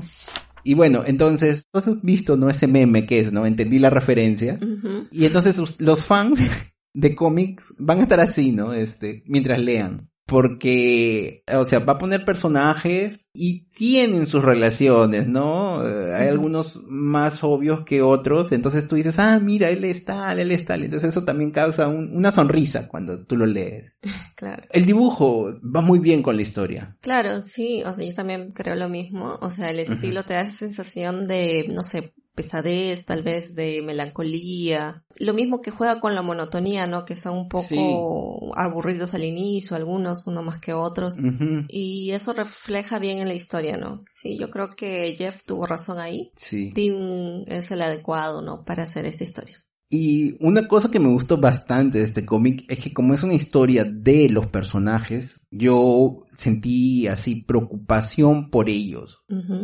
[0.63, 2.49] Y bueno, entonces, tú has visto, ¿no?
[2.49, 3.45] Ese meme que es, ¿no?
[3.45, 4.57] Entendí la referencia.
[5.11, 6.39] Y entonces los fans
[6.93, 8.73] de cómics van a estar así, ¿no?
[8.73, 10.09] Este, mientras lean.
[10.25, 15.85] Porque, o sea, va a poner personajes y tienen sus relaciones, ¿no?
[15.87, 20.39] Eh, hay algunos más obvios que otros, entonces tú dices, ah, mira, él es tal,
[20.39, 23.97] él es tal, entonces eso también causa una sonrisa cuando tú lo lees.
[24.35, 24.63] Claro.
[24.71, 26.97] El dibujo va muy bien con la historia.
[26.99, 30.41] Claro, sí, o sea, yo también creo lo mismo, o sea, el estilo te da
[30.41, 35.03] esa sensación de, no sé, pesadez, tal vez de melancolía.
[35.19, 37.05] Lo mismo que juega con la monotonía, ¿no?
[37.05, 41.15] Que son un poco aburridos al inicio, algunos, uno más que otros.
[41.67, 44.03] Y eso refleja bien en la historia, ¿no?
[44.09, 46.31] Sí, yo creo que Jeff tuvo razón ahí.
[46.35, 46.71] Sí.
[46.73, 48.63] Tim es el adecuado, ¿no?
[48.63, 49.63] Para hacer esta historia.
[49.89, 53.35] Y una cosa que me gustó bastante de este cómic es que como es una
[53.35, 59.19] historia de los personajes, yo sentí así preocupación por ellos.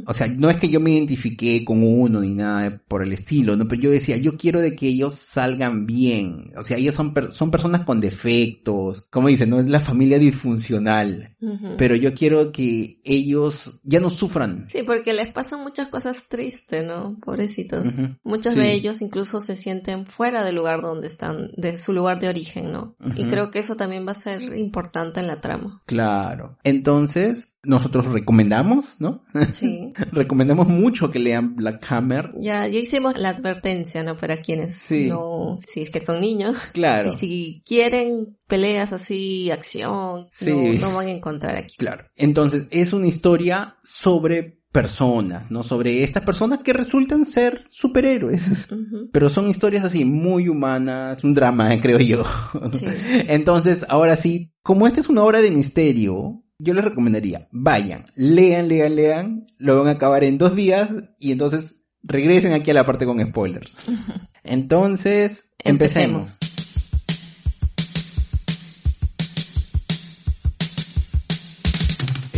[0.06, 3.56] O sea, no es que yo me identifiqué con uno ni nada por el estilo,
[3.56, 3.68] ¿no?
[3.68, 6.52] Pero yo decía, yo quiero de que ellos salgan bien.
[6.58, 9.06] O sea, ellos son, son personas con defectos.
[9.12, 11.36] Como dicen, no es la familia disfuncional.
[11.78, 14.66] Pero yo quiero que ellos ya no sufran.
[14.70, 17.18] Sí, porque les pasan muchas cosas tristes, ¿no?
[17.20, 17.88] Pobrecitos.
[18.24, 22.30] Muchos de ellos incluso se sienten fuera del lugar donde están, de su lugar de
[22.30, 22.96] origen, ¿no?
[23.16, 25.79] Y creo que eso también va a ser importante en la trama.
[25.86, 26.58] Claro.
[26.64, 29.24] Entonces, nosotros recomendamos, ¿no?
[29.52, 29.94] Sí.
[30.12, 32.32] recomendamos mucho que lean Black Hammer.
[32.40, 34.16] Ya, ya hicimos la advertencia, ¿no?
[34.16, 36.58] Para quienes no, si es que son niños.
[36.74, 37.12] Claro.
[37.14, 41.76] Y si quieren peleas así, acción, no, no van a encontrar aquí.
[41.78, 42.06] Claro.
[42.16, 45.64] Entonces, es una historia sobre personas, ¿no?
[45.64, 48.68] Sobre estas personas que resultan ser superhéroes.
[49.12, 52.24] Pero son historias así muy humanas, un drama, creo yo.
[52.72, 52.88] Sí.
[53.28, 58.68] Entonces, ahora sí, como esta es una obra de misterio, yo les recomendaría, vayan, lean,
[58.68, 62.86] lean, lean, lo van a acabar en dos días y entonces regresen aquí a la
[62.86, 63.88] parte con spoilers.
[64.44, 66.38] Entonces, empecemos.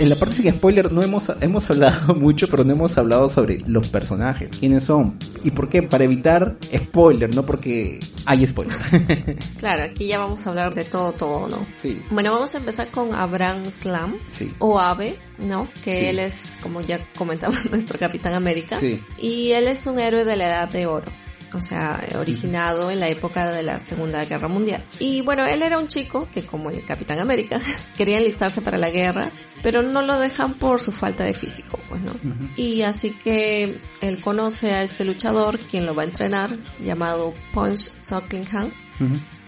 [0.01, 3.59] En la parte sin spoiler no hemos, hemos hablado mucho, pero no hemos hablado sobre
[3.67, 8.75] los personajes, quiénes son y por qué, para evitar spoiler, no porque hay spoiler.
[9.59, 11.67] claro, aquí ya vamos a hablar de todo, todo, ¿no?
[11.79, 12.01] Sí.
[12.09, 14.51] Bueno, vamos a empezar con Abraham Slam, sí.
[14.57, 15.69] o Ave, ¿no?
[15.83, 18.79] Que él es, como ya comentamos, nuestro Capitán América.
[18.79, 19.01] Sí.
[19.19, 21.11] Y él es un héroe de la Edad de Oro
[21.53, 24.83] o sea, originado en la época de la Segunda Guerra Mundial.
[24.99, 27.59] Y bueno, él era un chico que como el Capitán América
[27.97, 29.31] quería enlistarse para la guerra,
[29.63, 32.13] pero no lo dejan por su falta de físico, pues no.
[32.55, 37.91] Y así que él conoce a este luchador, quien lo va a entrenar, llamado Punch
[38.01, 38.71] Sucklingham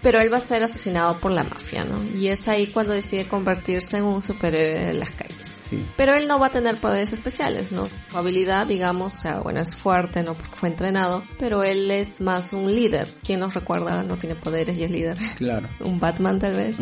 [0.01, 2.03] pero él va a ser asesinado por la mafia, ¿no?
[2.03, 5.47] Y es ahí cuando decide convertirse en un superhéroe de las calles.
[5.47, 5.85] Sí.
[5.95, 7.87] Pero él no va a tener poderes especiales, ¿no?
[8.09, 10.35] Su habilidad, digamos, o sea, bueno, es fuerte, ¿no?
[10.35, 13.13] Porque fue entrenado, pero él es más un líder.
[13.23, 14.03] ¿Quién nos recuerda?
[14.03, 15.17] No tiene poderes y es líder.
[15.37, 15.69] Claro.
[15.79, 16.77] un Batman tal vez.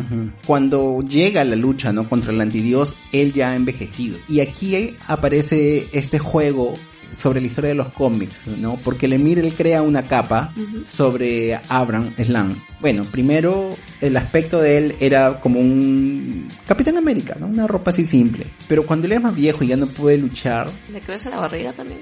[0.46, 2.08] Cuando llega la lucha, ¿no?
[2.08, 4.18] Contra el antidios, él ya ha envejecido.
[4.28, 6.74] Y aquí aparece este juego
[7.14, 8.76] sobre la historia de los cómics, ¿no?
[8.82, 12.62] Porque Lemire él crea una capa sobre Abraham Slam.
[12.80, 13.70] Bueno, primero
[14.00, 17.46] el aspecto de él era como un Capitán América, ¿no?
[17.46, 18.46] Una ropa así simple.
[18.68, 20.70] Pero cuando él es más viejo y ya no puede luchar...
[20.90, 22.00] ¿Le crece la barriga también?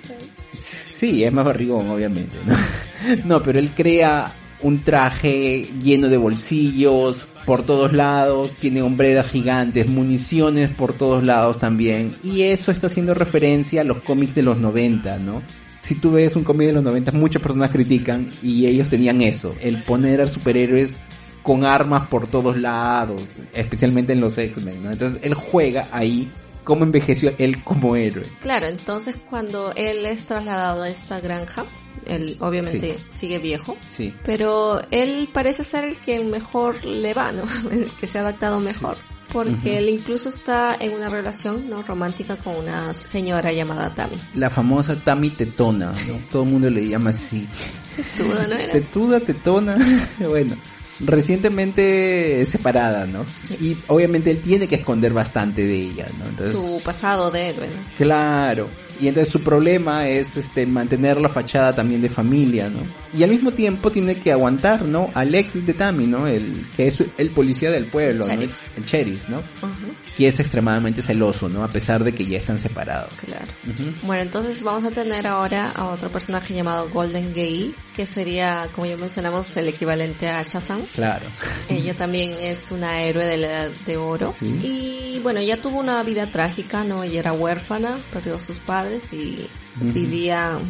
[0.54, 2.56] Sí, es más barrigón, obviamente, ¿no?
[3.24, 9.88] no, pero él crea un traje lleno de bolsillos por todos lados, tiene hombreras gigantes,
[9.88, 12.16] municiones por todos lados también.
[12.22, 15.42] Y eso está haciendo referencia a los cómics de los 90, ¿no?
[15.80, 19.54] Si tú ves un cómic de los 90, muchas personas critican y ellos tenían eso,
[19.60, 21.00] el poner a superhéroes
[21.42, 23.22] con armas por todos lados,
[23.54, 24.90] especialmente en los X-Men, ¿no?
[24.90, 26.28] Entonces él juega ahí
[26.64, 28.26] cómo envejeció él como héroe.
[28.40, 31.66] Claro, entonces cuando él es trasladado a esta granja,
[32.06, 34.14] él obviamente sigue viejo, sí.
[34.24, 37.44] pero él parece ser el que mejor le va, ¿no?
[38.00, 38.98] que se ha adaptado mejor.
[39.32, 44.16] Porque él incluso está en una relación no romántica con una señora llamada Tammy.
[44.34, 46.14] La famosa Tammy Tetona, ¿no?
[46.32, 47.46] Todo el mundo le llama así.
[47.94, 48.72] Tetuda, ¿no era?
[48.72, 49.78] Tetuda, Tetona.
[50.18, 50.56] bueno,
[51.00, 53.26] recientemente separada, ¿no?
[53.60, 56.26] Y obviamente él tiene que esconder bastante de ella, ¿no?
[56.26, 57.96] Entonces, su pasado de héroe, ¿no?
[57.96, 58.68] Claro.
[59.00, 62.82] Y entonces su problema es este mantener la fachada también de familia, ¿no?
[63.12, 65.10] Y al mismo tiempo tiene que aguantar, ¿no?
[65.14, 66.26] Al ex de Tammy, ¿no?
[66.26, 68.42] El que es el policía del pueblo, el ¿no?
[68.76, 69.42] El sheriff, ¿no?
[70.16, 71.64] Que es extremadamente celoso, ¿no?
[71.64, 73.12] A pesar de que ya están separados.
[73.14, 73.46] Claro.
[74.02, 78.86] Bueno, entonces vamos a tener ahora a otro personaje llamado Golden Gay, que sería, como
[78.86, 80.82] ya mencionamos, el equivalente a Shazam.
[80.94, 81.26] Claro.
[81.68, 84.34] Ella también es una héroe de la edad de oro.
[84.40, 87.02] Y bueno, ella tuvo una vida trágica, ¿no?
[87.02, 89.48] Ella era huérfana, perdió a sus padres y
[89.80, 90.60] vivía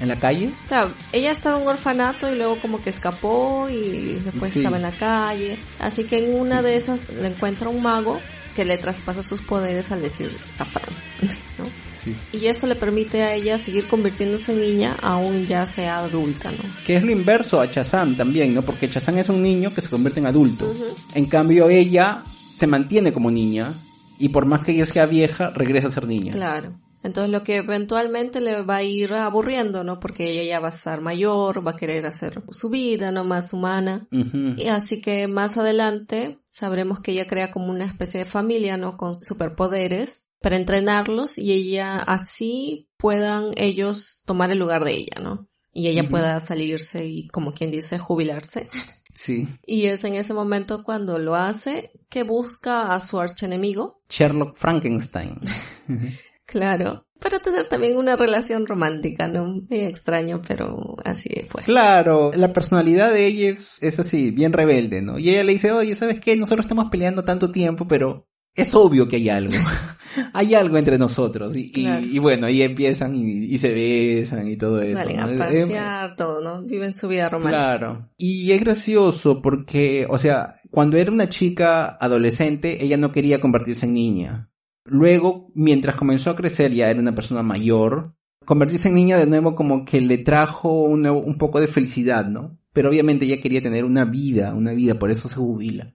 [0.00, 0.52] ¿En la calle?
[0.66, 4.82] Claro, ella estaba en un orfanato y luego como que escapó y después estaba en
[4.82, 5.58] la calle.
[5.78, 8.18] Así que en una de esas le encuentra un mago
[8.52, 10.88] que le traspasa sus poderes al decir Safran,
[12.32, 16.58] Y esto le permite a ella seguir convirtiéndose en niña aún ya sea adulta, ¿no?
[16.84, 18.62] Que es lo inverso a Chazam también, ¿no?
[18.62, 20.74] Porque Chazam es un niño que se convierte en adulto.
[21.14, 22.24] En cambio ella
[22.56, 23.72] se mantiene como niña
[24.18, 26.32] y por más que ella sea vieja, regresa a ser niña.
[26.32, 26.74] Claro.
[27.02, 29.98] Entonces lo que eventualmente le va a ir aburriendo, ¿no?
[29.98, 33.24] Porque ella ya va a estar mayor, va a querer hacer su vida, ¿no?
[33.24, 34.08] Más humana.
[34.10, 38.96] Y así que más adelante sabremos que ella crea como una especie de familia, ¿no?
[38.96, 45.48] Con superpoderes para entrenarlos y ella así puedan ellos tomar el lugar de ella, ¿no?
[45.72, 48.68] Y ella pueda salirse y, como quien dice, jubilarse.
[49.14, 49.48] Sí.
[49.66, 54.02] Y es en ese momento cuando lo hace que busca a su archenemigo.
[54.08, 55.40] Sherlock Frankenstein.
[56.52, 57.06] Claro.
[57.18, 59.46] Para tener también una relación romántica, ¿no?
[59.46, 61.62] Muy extraño, pero así fue.
[61.62, 65.18] Claro, la personalidad de ella es, así, bien rebelde, ¿no?
[65.18, 66.36] Y ella le dice, oye, ¿sabes qué?
[66.36, 69.54] Nosotros estamos peleando tanto tiempo, pero es obvio que hay algo.
[70.34, 71.54] hay algo entre nosotros.
[71.56, 74.98] Y, bueno, ahí empiezan y, se besan y todo eso.
[74.98, 76.66] Salen a pasear, todo, ¿no?
[76.66, 77.78] Viven su vida romántica.
[77.78, 78.10] Claro.
[78.18, 83.86] Y es gracioso porque, o sea, cuando era una chica adolescente, ella no quería convertirse
[83.86, 84.51] en niña.
[84.84, 88.14] Luego, mientras comenzó a crecer, ya era una persona mayor,
[88.44, 92.58] convertirse en niña de nuevo como que le trajo un poco de felicidad, ¿no?
[92.72, 95.92] Pero obviamente ella quería tener una vida, una vida, por eso se jubila.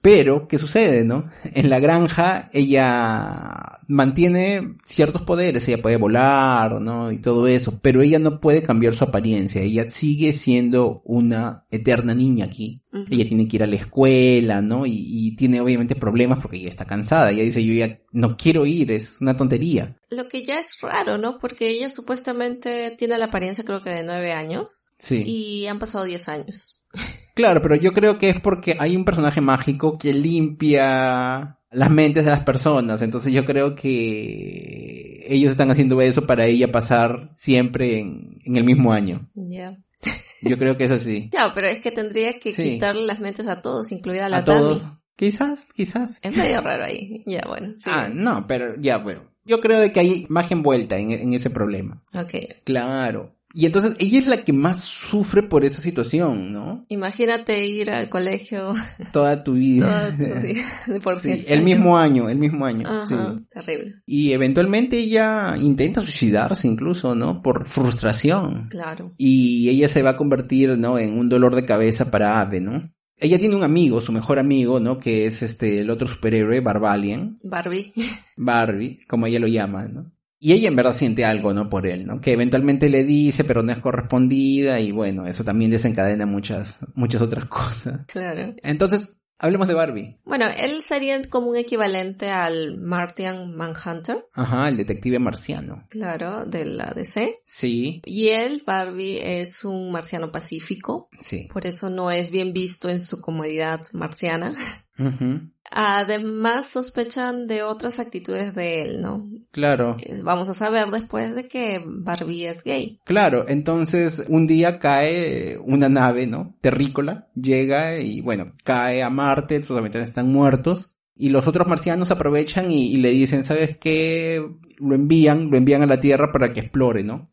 [0.00, 1.28] Pero, ¿qué sucede, no?
[1.44, 7.10] En la granja ella mantiene ciertos poderes, ella puede volar, ¿no?
[7.10, 12.14] Y todo eso, pero ella no puede cambiar su apariencia, ella sigue siendo una eterna
[12.14, 12.80] niña aquí.
[13.10, 14.84] Ella tiene que ir a la escuela, ¿no?
[14.84, 18.66] Y, y, tiene obviamente problemas porque ella está cansada, ella dice, yo ya no quiero
[18.66, 19.96] ir, es una tontería.
[20.10, 21.38] Lo que ya es raro, ¿no?
[21.38, 24.88] Porque ella supuestamente tiene la apariencia creo que de nueve años.
[25.02, 25.22] Sí.
[25.26, 26.78] Y han pasado 10 años.
[27.34, 32.26] Claro, pero yo creo que es porque hay un personaje mágico que limpia las mentes
[32.26, 33.00] de las personas.
[33.00, 38.92] Entonces yo creo que ellos están haciendo eso para ella pasar siempre en, el mismo
[38.92, 39.30] año.
[39.34, 39.78] Ya.
[40.42, 41.30] Yo creo que es así.
[41.32, 44.82] Ya, pero es que tendría que quitarle las mentes a todos, incluida a la Tami.
[45.16, 46.18] Quizás, quizás.
[46.20, 47.22] Es medio raro ahí.
[47.24, 47.74] Ya, bueno.
[47.86, 49.22] Ah, no, pero ya, bueno.
[49.44, 52.02] Yo creo de que hay magia envuelta en, en ese problema.
[52.12, 52.34] Ok.
[52.64, 53.36] Claro.
[53.54, 56.86] Y entonces ella es la que más sufre por esa situación, ¿no?
[56.88, 58.72] Imagínate ir al colegio.
[59.12, 59.86] Toda tu vida.
[59.86, 60.62] Toda tu vida.
[61.04, 62.88] Por sí, el mismo año, el mismo año.
[62.88, 64.02] Ajá, terrible.
[64.06, 67.42] Y eventualmente ella intenta suicidarse incluso, ¿no?
[67.42, 68.68] Por frustración.
[68.70, 69.14] Claro.
[69.18, 70.98] Y ella se va a convertir, ¿no?
[70.98, 72.82] En un dolor de cabeza para Ave, ¿no?
[73.18, 74.98] Ella tiene un amigo, su mejor amigo, ¿no?
[74.98, 77.38] Que es este, el otro superhéroe, Barbalian.
[77.44, 77.92] Barbie.
[78.36, 80.12] Barbie, como ella lo llama, ¿no?
[80.44, 81.70] Y ella en verdad siente algo, ¿no?
[81.70, 82.20] Por él, ¿no?
[82.20, 87.22] Que eventualmente le dice, pero no es correspondida y bueno, eso también desencadena muchas, muchas
[87.22, 88.06] otras cosas.
[88.06, 88.52] Claro.
[88.64, 90.18] Entonces, hablemos de Barbie.
[90.24, 94.26] Bueno, él sería como un equivalente al Martian Manhunter.
[94.34, 95.86] Ajá, el detective marciano.
[95.88, 97.42] Claro, de la DC.
[97.44, 98.02] Sí.
[98.04, 101.08] Y él, Barbie, es un marciano pacífico.
[101.20, 101.48] Sí.
[101.52, 104.52] Por eso no es bien visto en su comodidad marciana.
[104.98, 105.40] Ajá.
[105.74, 109.28] Además sospechan de otras actitudes de él, ¿no?
[109.50, 109.96] Claro.
[110.22, 113.00] Vamos a saber después de que Barbie es gay.
[113.04, 116.56] Claro, entonces un día cae una nave, ¿no?
[116.60, 122.10] Terrícola, llega y bueno, cae a Marte, sus habitantes están muertos y los otros marcianos
[122.10, 124.44] aprovechan y, le dicen, ¿sabes qué?
[124.78, 127.31] Lo envían, lo envían a la Tierra para que explore, ¿no?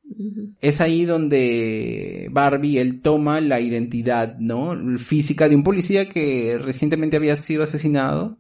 [0.61, 4.75] Es ahí donde Barbie, él toma la identidad, ¿no?
[4.97, 8.37] Física de un policía que recientemente había sido asesinado.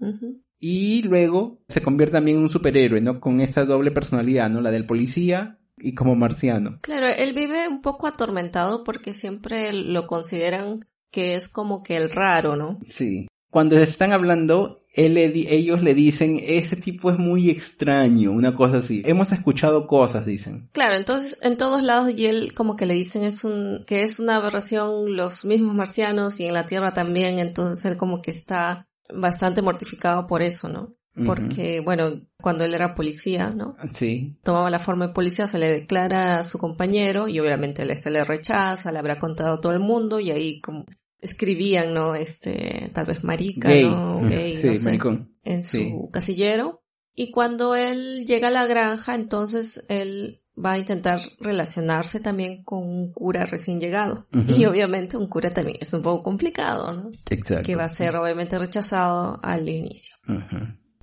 [0.59, 3.19] Y luego se convierte también en un superhéroe, ¿no?
[3.19, 4.61] Con esa doble personalidad, ¿no?
[4.61, 6.79] La del policía y como marciano.
[6.81, 12.11] Claro, él vive un poco atormentado porque siempre lo consideran que es como que el
[12.11, 12.79] raro, ¿no?
[12.85, 13.27] Sí.
[13.49, 19.01] Cuando están hablando, ellos le dicen, ese tipo es muy extraño, una cosa así.
[19.05, 20.69] Hemos escuchado cosas, dicen.
[20.71, 24.19] Claro, entonces en todos lados y él como que le dicen es un, que es
[24.19, 28.87] una aberración los mismos marcianos y en la Tierra también, entonces él como que está
[29.13, 30.95] bastante mortificado por eso, ¿no?
[31.25, 33.75] Porque, bueno, cuando él era policía, ¿no?
[33.91, 34.37] Sí.
[34.41, 38.09] Tomaba la forma de policía, se le declara a su compañero y obviamente él este
[38.09, 40.85] le rechaza, le habrá contado a todo el mundo y ahí como
[41.21, 42.15] escribían, ¿no?
[42.15, 44.21] Este, tal vez marica, ¿no?
[44.21, 45.35] Gay, sí, maricón.
[45.43, 46.83] en su casillero.
[47.15, 52.83] Y cuando él llega a la granja, entonces él va a intentar relacionarse también con
[52.83, 54.27] un cura recién llegado.
[54.47, 57.11] Y obviamente un cura también es un poco complicado, ¿no?
[57.29, 57.65] Exacto.
[57.65, 60.15] Que va a ser obviamente rechazado al inicio.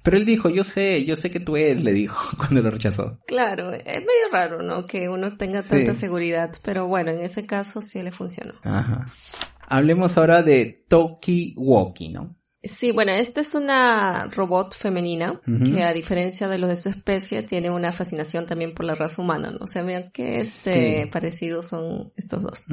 [0.03, 3.19] Pero él dijo, yo sé, yo sé que tú eres, le dijo cuando lo rechazó.
[3.27, 4.87] Claro, es medio raro, ¿no?
[4.87, 8.55] Que uno tenga tanta seguridad, pero bueno, en ese caso sí le funcionó.
[8.63, 9.07] Ajá.
[9.67, 12.37] Hablemos ahora de Toki Woki, ¿no?
[12.67, 17.43] Sí, bueno, esta es una robot femenina que a diferencia de los de su especie
[17.43, 19.59] tiene una fascinación también por la raza humana, ¿no?
[19.61, 22.65] O sea, vean que este parecidos son estos dos.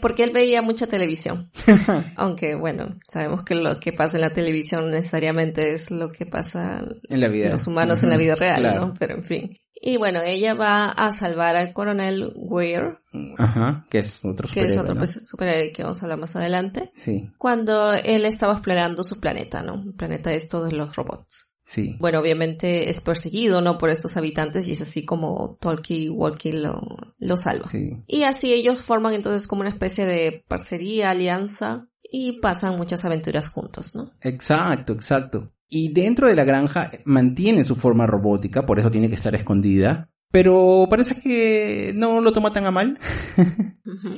[0.00, 1.50] Porque él veía mucha televisión.
[2.16, 6.84] Aunque, bueno, sabemos que lo que pasa en la televisión necesariamente es lo que pasa
[7.08, 7.50] en la vida.
[7.50, 8.94] los humanos en la vida real, ¿no?
[8.98, 9.58] Pero en fin.
[9.84, 12.98] Y bueno, ella va a salvar al coronel Weir.
[13.36, 16.92] Ajá, que es otro Que es otro pues, superhéroe que vamos a hablar más adelante.
[16.94, 17.32] Sí.
[17.36, 19.82] Cuando él estaba explorando su planeta, ¿no?
[19.84, 21.56] El planeta es todos los robots.
[21.64, 21.96] Sí.
[21.98, 23.76] Bueno, obviamente es perseguido, ¿no?
[23.76, 26.80] Por estos habitantes y es así como Tolkien Walkie lo,
[27.18, 27.68] lo salva.
[27.68, 28.04] Sí.
[28.06, 33.48] Y así ellos forman entonces como una especie de parcería, alianza y pasan muchas aventuras
[33.48, 34.12] juntos, ¿no?
[34.20, 35.52] Exacto, exacto.
[35.74, 40.10] Y dentro de la granja mantiene su forma robótica, por eso tiene que estar escondida.
[40.30, 42.98] Pero parece que no lo toma tan a mal.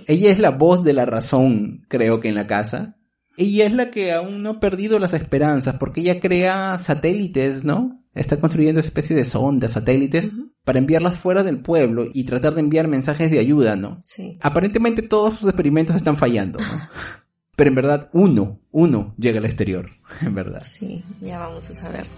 [0.09, 2.97] Ella es la voz de la razón, creo que en la casa.
[3.37, 8.05] Ella es la que aún no ha perdido las esperanzas, porque ella crea satélites, ¿no?
[8.15, 10.31] Está construyendo especie de sondas, satélites,
[10.65, 14.01] para enviarlas fuera del pueblo y tratar de enviar mensajes de ayuda, ¿no?
[14.05, 14.41] Sí.
[14.43, 16.81] Aparentemente todos sus experimentos están fallando, ¿no?
[17.55, 19.89] Pero en verdad uno, uno llega al exterior,
[20.20, 20.61] en verdad.
[20.62, 22.09] Sí, ya vamos a saber.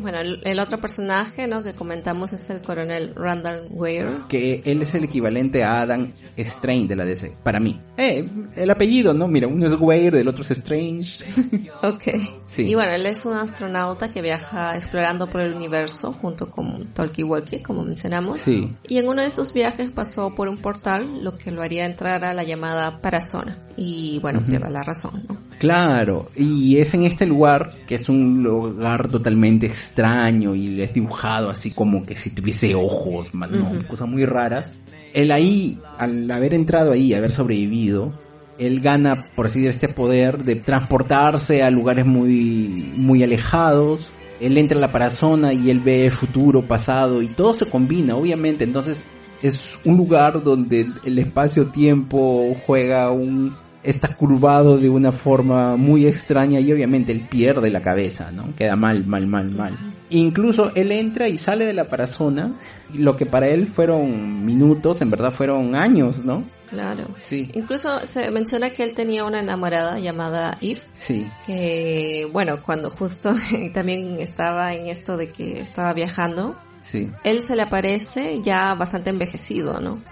[0.00, 1.62] Bueno, el, el, otro personaje, ¿no?
[1.62, 4.22] Que comentamos es el coronel Randall Weir.
[4.30, 7.78] Que él es el equivalente a Adam Strange de la DC, para mí.
[7.98, 8.26] Eh,
[8.56, 9.28] el apellido, ¿no?
[9.28, 11.22] Mira, uno es Weir, el otro es Strange.
[11.82, 12.02] ok.
[12.46, 12.62] Sí.
[12.62, 17.28] Y bueno, él es un astronauta que viaja explorando por el universo junto con Tolkien
[17.28, 18.38] Walkie, como mencionamos.
[18.38, 18.74] Sí.
[18.88, 22.24] Y en uno de sus viajes pasó por un portal, lo que lo haría entrar
[22.24, 23.02] a la llamada
[23.76, 25.36] Y bueno, pierde la razón, ¿no?
[25.58, 31.50] Claro, y es en este lugar, que es un lugar totalmente extraño y es dibujado
[31.50, 33.86] así como que si tuviese ojos, ¿no?
[33.88, 34.74] cosas muy raras.
[35.12, 38.12] Él ahí, al haber entrado ahí, haber sobrevivido,
[38.58, 44.12] él gana, por así decir, este poder de transportarse a lugares muy, muy alejados.
[44.40, 48.16] Él entra a la parazona y él ve el futuro, pasado y todo se combina,
[48.16, 48.64] obviamente.
[48.64, 49.04] Entonces
[49.48, 56.58] es un lugar donde el espacio-tiempo juega un está curvado de una forma muy extraña
[56.58, 58.54] y obviamente él pierde la cabeza, ¿no?
[58.56, 59.76] Queda mal, mal, mal, mal.
[60.10, 62.54] Incluso él entra y sale de la parazona,
[62.94, 66.44] lo que para él fueron minutos, en verdad fueron años, ¿no?
[66.70, 67.06] Claro.
[67.18, 67.50] Sí.
[67.54, 70.80] Incluso se menciona que él tenía una enamorada llamada Eve.
[70.92, 71.28] Sí.
[71.46, 73.34] Que, bueno, cuando justo
[73.74, 77.10] también estaba en esto de que estaba viajando, Sí.
[77.24, 80.02] Él se le aparece ya bastante envejecido, ¿no?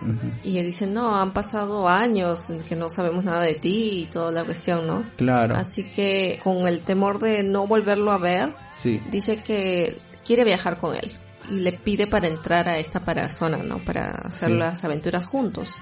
[0.43, 4.07] Y él dice, no, han pasado años en que no sabemos nada de ti y
[4.07, 5.05] toda la cuestión, ¿no?
[5.17, 5.55] Claro.
[5.55, 9.01] Así que con el temor de no volverlo a ver, Sí.
[9.11, 11.13] dice que quiere viajar con él
[11.51, 13.79] y le pide para entrar a esta parazona, ¿no?
[13.85, 14.55] Para hacer Sí.
[14.57, 15.77] las aventuras juntos.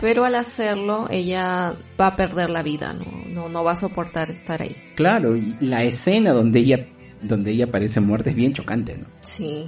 [0.00, 3.06] Pero al hacerlo, ella va a perder la vida, ¿no?
[3.28, 4.76] No, no va a soportar estar ahí.
[4.96, 6.86] Claro, y la escena donde ella
[7.26, 9.06] donde ella aparece muerta es bien chocante, ¿no?
[9.22, 9.66] Sí.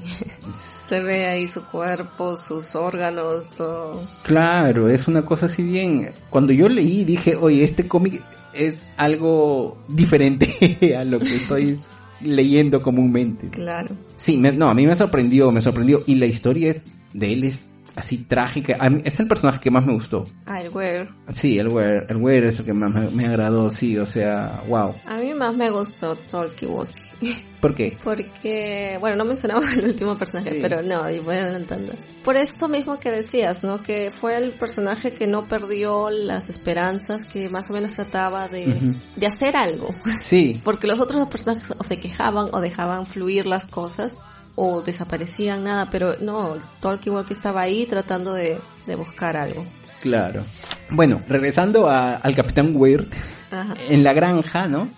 [0.87, 4.07] Se ve ahí su cuerpo, sus órganos, todo.
[4.23, 6.11] Claro, es una cosa así bien.
[6.31, 8.23] Cuando yo leí dije, oye, este cómic
[8.55, 11.79] es algo diferente a lo que estoy
[12.21, 13.49] leyendo comúnmente.
[13.51, 13.95] Claro.
[14.17, 16.03] Sí, me- no, a mí me sorprendió, me sorprendió.
[16.07, 16.83] Y la historia es
[17.13, 18.77] de él es así trágica.
[18.79, 20.25] A mí- es el personaje que más me gustó.
[20.47, 21.09] Ah, el Weir.
[21.33, 24.63] Sí, el Weir, el Weir es el que más me, me agradó, sí, o sea,
[24.69, 24.95] wow.
[25.07, 26.95] A mí más me gustó Talkie Walkie.
[27.61, 27.97] ¿Por qué?
[28.05, 30.59] Porque, bueno, no mencionamos el último personaje, Sí.
[30.61, 31.93] pero no, y voy adelantando.
[32.25, 33.83] Por esto mismo que decías, ¿no?
[33.83, 38.67] Que fue el personaje que no perdió las esperanzas, que más o menos trataba de,
[38.69, 38.95] Ujú.
[39.17, 39.95] de hacer algo.
[40.21, 44.21] Sí, Porque los otros dos personajes o se quejaban o dejaban fluir las cosas
[44.55, 49.67] o desaparecían nada, pero no, Tolkien Walkie estaba ahí tratando de, de buscar algo.
[50.03, 50.43] claro.
[50.91, 53.09] Bueno, regresando a- al Capitán Weird,
[53.51, 53.75] Ajá.
[53.89, 54.89] en la granja, ¿no?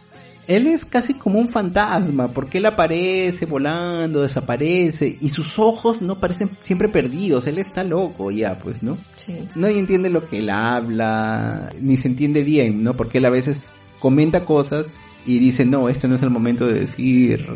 [0.49, 6.19] Él es casi como un fantasma, porque él aparece volando, desaparece, y sus ojos no
[6.21, 8.97] parecen siempre perdidos, él está loco ya, pues, ¿no?
[9.17, 9.47] Sí.
[9.55, 12.97] Nadie entiende lo que él habla, ni se entiende bien, ¿no?
[12.97, 14.87] Porque él a veces comenta cosas
[15.27, 17.47] y dice, no, este no es el momento de decir,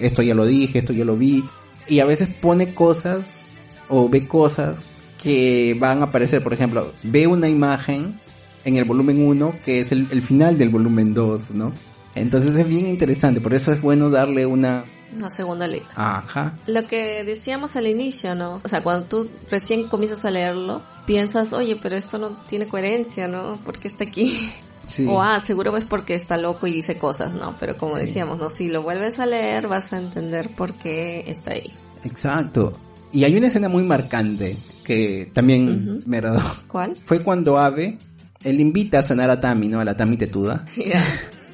[0.00, 1.44] esto ya lo dije, esto ya lo vi,
[1.86, 3.52] y a veces pone cosas
[3.88, 4.80] o ve cosas
[5.22, 8.18] que van a aparecer, por ejemplo, ve una imagen
[8.64, 11.72] en el volumen 1 que es el, el final del volumen 2, ¿no?
[12.14, 14.84] Entonces es bien interesante, por eso es bueno darle una...
[15.16, 15.82] Una segunda ley.
[15.96, 16.54] Ajá.
[16.66, 18.58] Lo que decíamos al inicio, ¿no?
[18.62, 23.26] O sea, cuando tú recién comienzas a leerlo, piensas, oye, pero esto no tiene coherencia,
[23.26, 23.56] ¿no?
[23.64, 24.50] ¿Por qué está aquí?
[24.86, 25.06] Sí.
[25.08, 27.54] O, ah, seguro es porque está loco y dice cosas, ¿no?
[27.60, 28.02] Pero como Sí.
[28.06, 28.50] decíamos, ¿no?
[28.50, 31.72] Si lo vuelves a leer, vas a entender por qué está ahí.
[32.04, 32.72] Exacto.
[33.12, 36.02] Y hay una escena muy marcante que también Ujú.
[36.06, 36.42] me agradó.
[36.68, 36.96] ¿Cuál?
[37.04, 37.98] Fue cuando Ave
[38.42, 39.80] él invita a sanar a Tami, ¿no?
[39.80, 40.64] A la Tami tetuda.
[40.76, 41.04] Ya.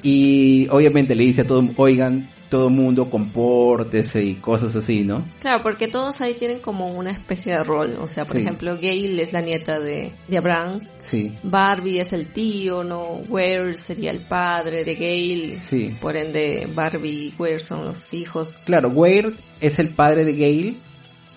[0.09, 5.25] Y obviamente le dice a todo, oigan, todo mundo compórtese y cosas así, ¿no?
[5.41, 7.97] Claro, porque todos ahí tienen como una especie de rol.
[7.99, 8.43] O sea, por Sí.
[8.43, 10.79] ejemplo, Gail es la nieta de, de Abraham.
[10.99, 13.01] Sí, Barbie es el tío, ¿no?
[13.27, 15.57] Ware sería el padre de Gail.
[15.59, 15.97] sí.
[15.99, 18.61] Por ende, Barbie y Ware son los hijos.
[18.63, 20.77] Claro, Weir es el padre de Gail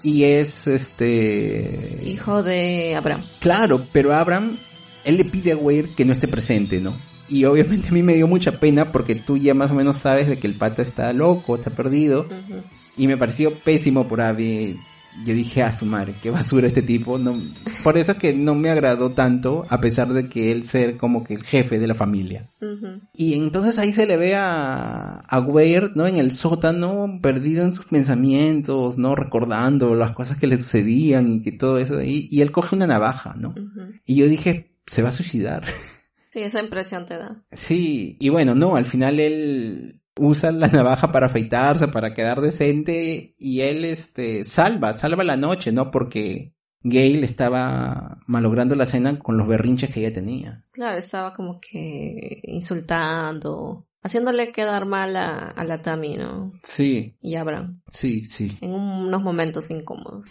[0.05, 1.99] y es este...
[2.05, 3.25] Hijo de Abraham.
[3.41, 4.59] Claro, pero Abraham,
[5.05, 6.97] él le pide a Weir que no esté presente, ¿no?
[7.31, 10.29] Y obviamente a mí me dio mucha pena porque tú ya más o menos sabes
[10.29, 12.27] de que el pata está loco, está perdido.
[12.97, 14.79] Y me pareció pésimo por Abby.
[15.25, 17.19] Yo dije, a su madre, qué basura este tipo.
[17.19, 17.41] No,
[17.83, 21.25] por eso es que no me agradó tanto, a pesar de que él ser como
[21.25, 22.51] que el jefe de la familia.
[23.15, 26.07] Y entonces ahí se le ve a, a Weir, ¿no?
[26.07, 29.15] En el sótano, perdido en sus pensamientos, ¿no?
[29.15, 32.01] Recordando las cosas que le sucedían y que todo eso.
[32.03, 33.55] Y, y él coge una navaja, ¿no?
[34.05, 35.65] Y yo dije, se va a suicidar.
[36.31, 37.45] Sí, esa impresión te da.
[37.53, 43.35] Sí, y bueno, no, al final él usa la navaja para afeitarse, para quedar decente,
[43.39, 45.91] y él, este, salva, salva la noche, ¿no?
[45.91, 50.65] Porque Gail estaba malogrando la cena con los berrinches que ella tenía.
[50.73, 56.53] Claro, estaba como que insultando, haciéndole quedar mal a, a la Tami, ¿no?
[56.63, 58.57] Sí, Y a Abraham, sí, sí.
[58.61, 60.27] en unos momentos incómodos.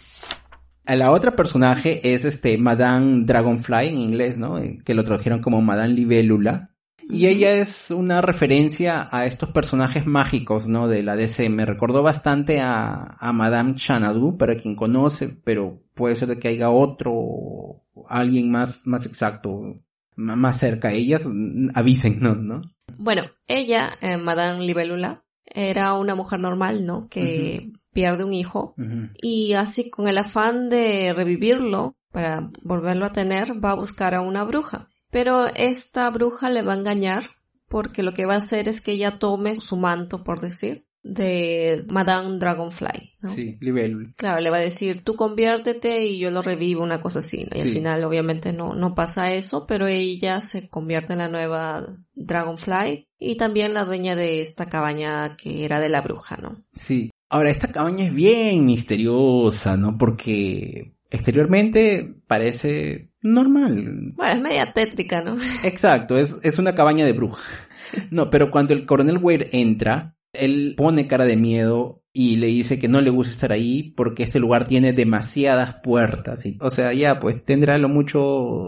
[0.96, 4.58] La otra personaje es este Madame Dragonfly en inglés, ¿no?
[4.58, 6.70] Eh, Que lo tradujeron como Madame Libélula.
[7.08, 10.86] Y ella es una referencia a estos personajes mágicos, ¿no?
[10.86, 11.48] De la DC.
[11.48, 16.48] Me recordó bastante a, a Madame Xanadu, para quien conoce, pero puede ser de que
[16.48, 19.80] haya otro, alguien más, más exacto,
[20.14, 22.62] más cerca a ellas, mm, avísennos, ¿no?
[22.96, 27.08] Bueno, ella, eh, Madame Libélula, era una mujer normal, ¿no?
[27.08, 28.74] Que pierde un hijo
[29.20, 34.20] y así con el afán de revivirlo para volverlo a tener va a buscar a
[34.20, 34.88] una bruja.
[35.10, 37.24] Pero esta bruja le va a engañar
[37.68, 41.84] porque lo que va a hacer es que ella tome su manto, por decir, de
[41.88, 43.16] Madame Dragonfly.
[43.20, 43.30] ¿no?
[43.30, 44.12] Sí, Libélula.
[44.16, 47.56] Claro, le va a decir, tú conviértete y yo lo revivo, una cosa así, ¿no?
[47.56, 51.84] Y al final obviamente no, no pasa eso, pero ella se convierte en la nueva
[52.14, 56.64] Dragonfly y también la dueña de esta cabaña que era de la bruja, ¿no?
[56.74, 57.10] Sí.
[57.30, 59.96] Ahora, esta cabaña es bien misteriosa, ¿no?
[59.96, 64.14] Porque exteriormente parece normal.
[64.16, 65.36] Bueno, es media tétrica, ¿no?
[65.64, 67.40] Exacto, es, es una cabaña de bruja.
[68.10, 72.78] No, pero cuando el coronel Wade entra, él pone cara de miedo y le dice
[72.78, 76.44] que no le gusta estar ahí porque este lugar tiene demasiadas puertas.
[76.44, 78.18] Y, o sea, ya, pues tendrá lo mucho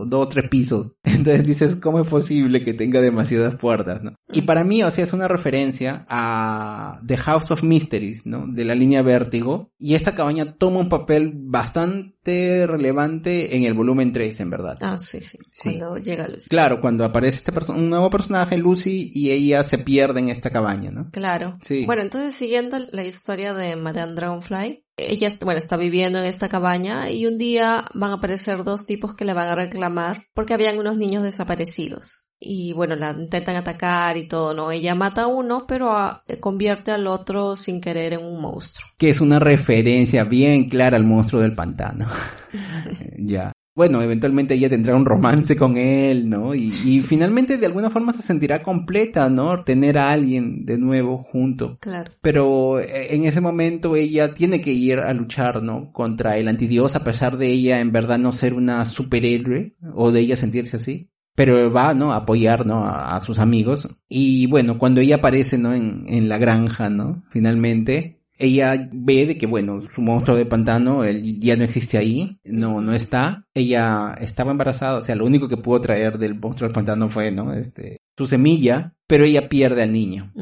[0.07, 0.97] dos o tres pisos.
[1.05, 4.15] Entonces dices, ¿cómo es posible que tenga demasiadas puertas, no?
[4.33, 8.47] Y para mí, o sea, es una referencia a The House of Mysteries, ¿no?
[8.47, 9.73] De la línea Vértigo.
[9.79, 14.79] Y esta cabaña toma un papel bastante relevante en el volumen 3, en verdad.
[14.81, 15.77] Ah, sí, sí, Sí.
[15.79, 16.49] cuando llega Lucy.
[16.49, 20.91] Claro, cuando aparece este un nuevo personaje, Lucy, y ella se pierde en esta cabaña,
[20.91, 21.11] ¿no?
[21.11, 21.59] Claro.
[21.63, 21.85] Sí.
[21.85, 27.11] Bueno, entonces siguiendo la historia de Madame Dragonfly, ella, bueno, está viviendo en esta cabaña
[27.11, 30.79] y un día van a aparecer dos tipos que le van a reclamar porque habían
[30.79, 32.29] unos niños desaparecidos.
[32.39, 34.73] Y bueno, la intentan atacar y todo, ¿no?
[34.73, 38.87] Ella mata a uno, pero ah, convierte al otro sin querer en un monstruo.
[38.99, 42.07] Que es una referencia bien clara al monstruo del pantano.
[43.19, 43.53] ya.
[43.75, 46.55] Bueno, eventualmente ella tendrá un romance con él, ¿no?
[46.55, 49.65] Y, y finalmente de alguna forma se sentirá completa, ¿no?
[49.65, 51.79] Tener a alguien de nuevo junto.
[51.81, 52.13] Claro.
[52.21, 55.93] Pero eh, en ese momento ella tiene que ir a luchar, ¿no?
[55.93, 60.21] Contra el antidios, a pesar de ella en verdad no ser una superhéroe, o de
[60.21, 61.09] ella sentirse así.
[61.35, 62.13] Pero va, ¿no?
[62.13, 62.85] A apoyar, ¿no?
[62.85, 63.89] A, a sus amigos.
[64.07, 65.73] Y bueno, cuando ella aparece, ¿no?
[65.73, 67.25] En, en la granja, ¿no?
[67.31, 72.41] Finalmente, ella ve de que, bueno, su monstruo de pantano, él ya no existe ahí,
[72.43, 73.47] no, no está.
[73.55, 77.31] Ella estaba embarazada, o sea, lo único que pudo traer del monstruo del pantano fue,
[77.31, 77.55] ¿no?
[77.55, 80.33] Este, su semilla, pero ella pierde al niño.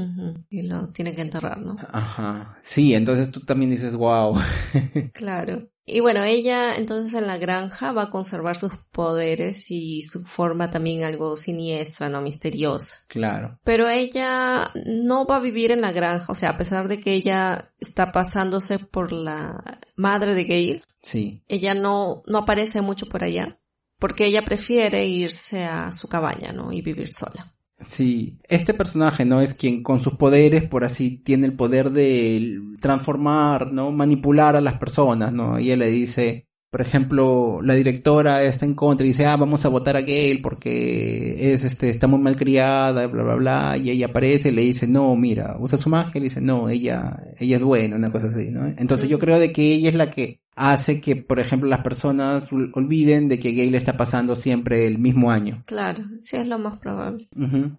[0.48, 1.76] Y lo tiene que enterrar, ¿no?
[1.92, 2.58] Ajá.
[2.62, 4.38] Sí, entonces tú también dices, wow.
[5.12, 5.68] Claro.
[5.86, 10.70] Y bueno, ella entonces en la granja va a conservar sus poderes y su forma
[10.70, 12.20] también algo siniestra, ¿no?
[12.20, 13.04] Misteriosa.
[13.08, 13.58] claro.
[13.64, 17.14] Pero ella no va a vivir en la granja, o sea, a pesar de que
[17.14, 21.42] ella está pasándose por la madre de Gail, Sí.
[21.48, 23.58] ella no, no aparece mucho por allá,
[23.98, 26.72] porque ella prefiere irse a su cabaña, ¿no?
[26.72, 27.52] Y vivir sola.
[27.84, 28.38] Sí.
[28.48, 29.40] Este personaje, ¿no?
[29.40, 33.90] Es quien con sus poderes, por así, tiene el poder de transformar, ¿no?
[33.90, 35.58] Manipular a las personas, ¿no?
[35.58, 39.64] Y ella le dice, por ejemplo, la directora está en contra y dice, ah, vamos
[39.64, 43.76] a votar a Gail porque es, este, está muy mal criada, bla, bla, bla.
[43.76, 46.12] Y ella aparece y le dice, no, mira, usa su magia.
[46.14, 48.66] Y le dice, no, ella, ella es buena, una cosa así, ¿no?
[48.66, 52.48] Entonces yo creo de que ella es la que hace que, por ejemplo, las personas
[52.74, 55.62] olviden de que Gale está pasando siempre el mismo año.
[55.64, 57.28] Claro, sí es lo más probable.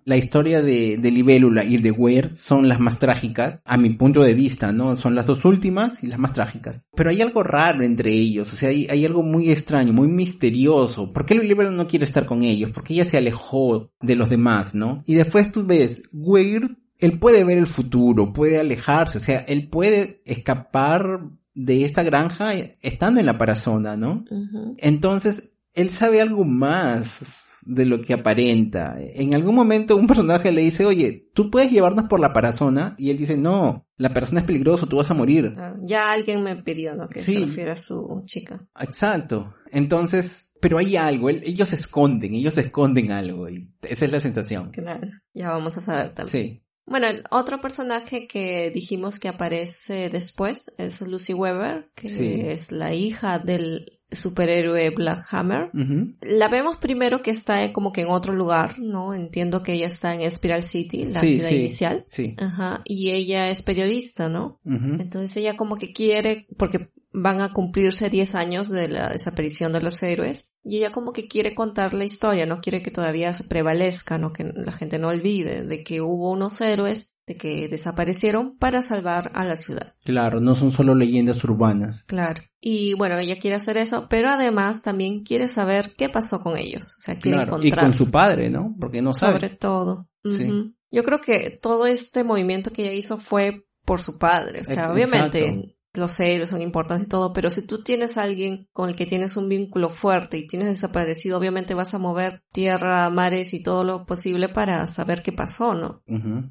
[0.03, 4.23] La historia de, de Libélula y de Weird son las más trágicas, a mi punto
[4.23, 4.95] de vista, ¿no?
[4.95, 6.83] Son las dos últimas y las más trágicas.
[6.95, 11.13] Pero hay algo raro entre ellos, o sea, hay, hay algo muy extraño, muy misterioso.
[11.13, 12.71] ¿Por qué Libélula no quiere estar con ellos?
[12.71, 15.03] Porque ella se alejó de los demás, ¿no?
[15.05, 19.69] Y después tú ves, Weird él puede ver el futuro, puede alejarse, o sea, él
[19.69, 24.25] puede escapar de esta granja estando en la parazona, ¿no?
[24.77, 28.97] Entonces, él sabe algo más de lo que aparenta.
[28.99, 33.09] En algún momento un personaje le dice, oye, tú puedes llevarnos por la parazona, y
[33.09, 35.55] él dice, no, la persona es peligrosa, tú vas a morir.
[35.81, 37.07] ya alguien me pidió, ¿no?
[37.07, 38.67] Que se refiera a su chica.
[38.79, 39.53] Exacto.
[39.71, 44.71] Entonces, pero hay algo, ellos se esconden, ellos esconden algo, y esa es la sensación.
[44.71, 46.45] Claro, ya vamos a saber también.
[46.45, 46.63] Sí.
[46.85, 53.39] Bueno, otro personaje que dijimos que aparece después es Lucy Weber, que es la hija
[53.39, 55.69] del superhéroe Black Hammer.
[56.21, 59.13] La vemos primero que está como que en otro lugar, ¿no?
[59.13, 62.05] Entiendo que ella está en Spiral City, la ciudad inicial.
[62.07, 62.35] Sí.
[62.37, 62.81] Ajá.
[62.83, 64.59] Y ella es periodista, ¿no?
[64.65, 69.81] Entonces ella como que quiere, porque van a cumplirse 10 años de la desaparición de
[69.81, 73.43] los héroes y ella como que quiere contar la historia, no quiere que todavía se
[73.43, 78.57] prevalezca, no que la gente no olvide de que hubo unos héroes de que desaparecieron
[78.57, 79.95] para salvar a la ciudad.
[80.03, 82.03] Claro, no son solo leyendas urbanas.
[82.03, 82.43] Claro.
[82.59, 86.95] Y bueno, ella quiere hacer eso, pero además también quiere saber qué pasó con ellos,
[86.97, 87.61] o sea, quiere claro.
[87.61, 88.75] Y con su padre, ¿no?
[88.79, 89.39] Porque no sabe.
[89.39, 90.09] Sobre todo.
[90.23, 90.73] Sí.
[90.91, 94.91] Yo creo que todo este movimiento que ella hizo fue por su padre, o sea,
[94.91, 98.95] obviamente los héroes son importantes y todo, pero si tú tienes a alguien con el
[98.95, 103.61] que tienes un vínculo fuerte y tienes desaparecido, obviamente vas a mover tierra, mares y
[103.61, 106.01] todo lo posible para saber qué pasó, ¿no?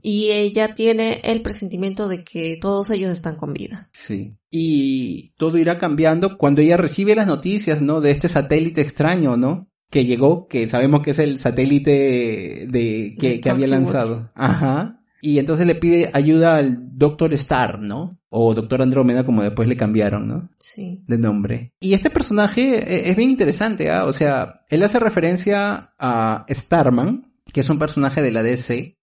[0.03, 3.89] Y ella tiene el presentimiento de que todos ellos están con vida.
[3.93, 4.37] Sí.
[4.51, 8.01] Y todo irá cambiando cuando ella recibe las noticias, ¿no?
[8.01, 9.69] De este satélite extraño, ¿no?
[9.91, 14.31] Que llegó, que sabemos que es el satélite de que, que había lanzado.
[14.35, 15.01] Ajá.
[15.23, 18.20] Y entonces le pide ayuda al Doctor Star, ¿no?
[18.31, 20.49] O Doctor Andrómeda, como después le cambiaron, ¿no?
[20.59, 21.05] Sí.
[21.07, 21.75] De nombre.
[21.81, 24.07] Y este personaje e, es bien interesante, ¿ah?
[24.07, 28.97] O sea, él hace referencia a Starman, que es un personaje de la DC.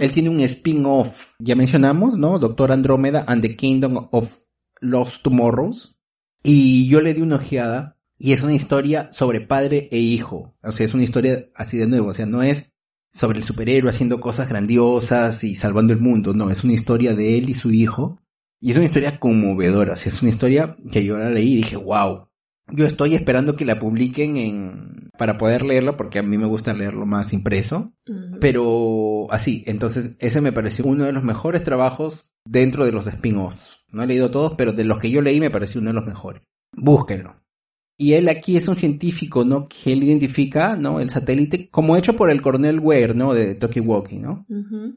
[0.00, 2.38] Él tiene un spin-off, ya mencionamos, ¿no?
[2.38, 4.38] Doctor Andrómeda and the Kingdom of
[4.80, 5.98] Lost Tomorrows.
[6.42, 7.96] Y yo le di una ojeada.
[8.20, 10.56] Y es una historia sobre padre e hijo.
[10.62, 12.08] O sea, es una historia así de nuevo.
[12.08, 12.72] O sea, no es
[13.12, 16.34] sobre el superhéroe haciendo cosas grandiosas y salvando el mundo.
[16.34, 18.20] No, es una historia de él y su hijo.
[18.60, 19.94] Y es una historia conmovedora.
[19.94, 22.28] es una historia que yo la leí y dije, wow.
[22.70, 26.74] Yo estoy esperando que la publiquen en para poder leerla porque a mí me gusta
[26.74, 27.92] leerlo más impreso.
[28.40, 33.78] Pero así, entonces ese me pareció uno de los mejores trabajos dentro de los spin-offs.
[33.90, 36.06] No he leído todos, pero de los que yo leí me pareció uno de los
[36.06, 36.42] mejores.
[36.72, 37.36] Búsquenlo.
[38.00, 39.66] Y él aquí es un científico, ¿no?
[39.68, 41.00] Que él identifica, ¿no?
[41.00, 43.34] El satélite como hecho por el coronel Ware, ¿no?
[43.34, 44.46] De Tokiwoki, ¿no?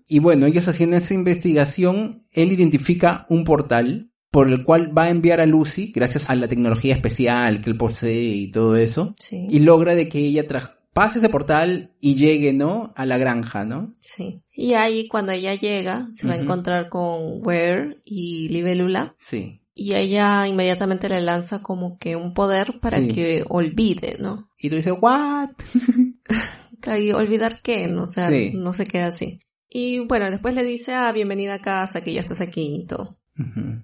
[0.07, 5.09] Y bueno, ellos haciendo esa investigación, él identifica un portal por el cual va a
[5.09, 9.15] enviar a Lucy, gracias a la tecnología especial que él posee y todo eso.
[9.17, 9.47] Sí.
[9.49, 10.45] Y logra de que ella
[10.93, 12.93] pase ese portal y llegue, ¿no?
[12.95, 13.95] A la granja, ¿no?
[13.99, 14.43] Sí.
[14.53, 19.15] Y ahí cuando ella llega, se va a encontrar con Ware y Libélula.
[19.17, 24.51] Sí y ella inmediatamente le lanza como que un poder para que olvide, ¿no?
[24.59, 25.49] Y tú dices, ¿what?
[26.99, 27.87] ¿Y olvidar qué?
[27.87, 28.03] ¿no?
[28.03, 29.39] O sea, no se queda así.
[29.67, 33.17] Y bueno, después le dice, ah, bienvenida a casa, que ya estás aquí y todo.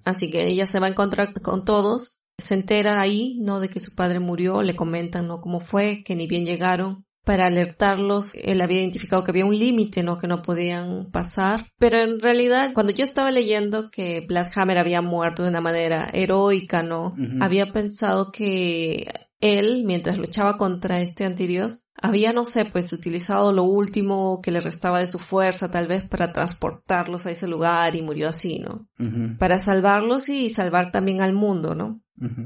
[0.04, 3.58] Así que ella se va a encontrar con todos, se entera ahí, ¿no?
[3.58, 5.40] De que su padre murió, le comentan, ¿no?
[5.40, 8.34] Cómo fue, que ni bien llegaron para alertarlos.
[8.36, 10.16] Él había identificado que había un límite, ¿no?
[10.16, 11.66] Que no podían pasar.
[11.78, 16.82] Pero en realidad, cuando yo estaba leyendo que Hammer había muerto de una manera heroica,
[16.82, 17.14] ¿no?
[17.42, 23.64] Había pensado que él, mientras luchaba contra este antidios, había, no sé, pues utilizado lo
[23.64, 28.00] último que le restaba de su fuerza, tal vez para transportarlos a ese lugar y
[28.00, 28.88] murió así, ¿no?
[29.38, 32.00] Para salvarlos y salvar también al mundo, ¿no?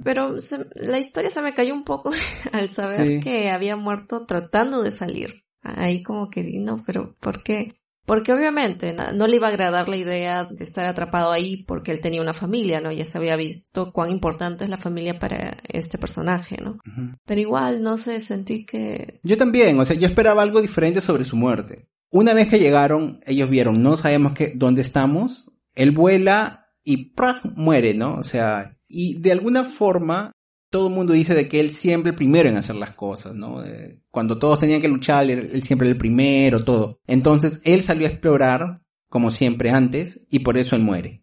[0.04, 0.36] Pero
[0.74, 2.10] la historia se me cayó un poco
[2.52, 5.44] al saber que había muerto tratando de salir.
[5.62, 7.76] Ahí como que, no, pero ¿por qué?
[8.04, 12.00] Porque obviamente no, le iba a agradar la idea de estar atrapado ahí porque él
[12.00, 12.90] tenía una familia, ¿no?
[12.90, 16.78] Ya se había visto cuán importante es la familia para este personaje, ¿no?
[17.24, 19.20] Pero igual, no sé, sentí que...
[19.22, 21.88] Yo también, o sea, yo esperaba algo diferente sobre su muerte.
[22.10, 27.14] Una vez que llegaron, ellos vieron, no sabemos qué, dónde estamos, él vuela y
[27.54, 28.16] muere, ¿no?
[28.16, 30.32] O sea, y de alguna forma,
[30.70, 33.62] todo el mundo dice de que él siempre el primero en hacer las cosas, ¿no?
[34.10, 37.00] cuando todos tenían que luchar, él, siempre el primero, todo.
[37.06, 38.82] Entonces, él salió a explorar
[39.12, 41.22] como siempre antes, y por eso él muere.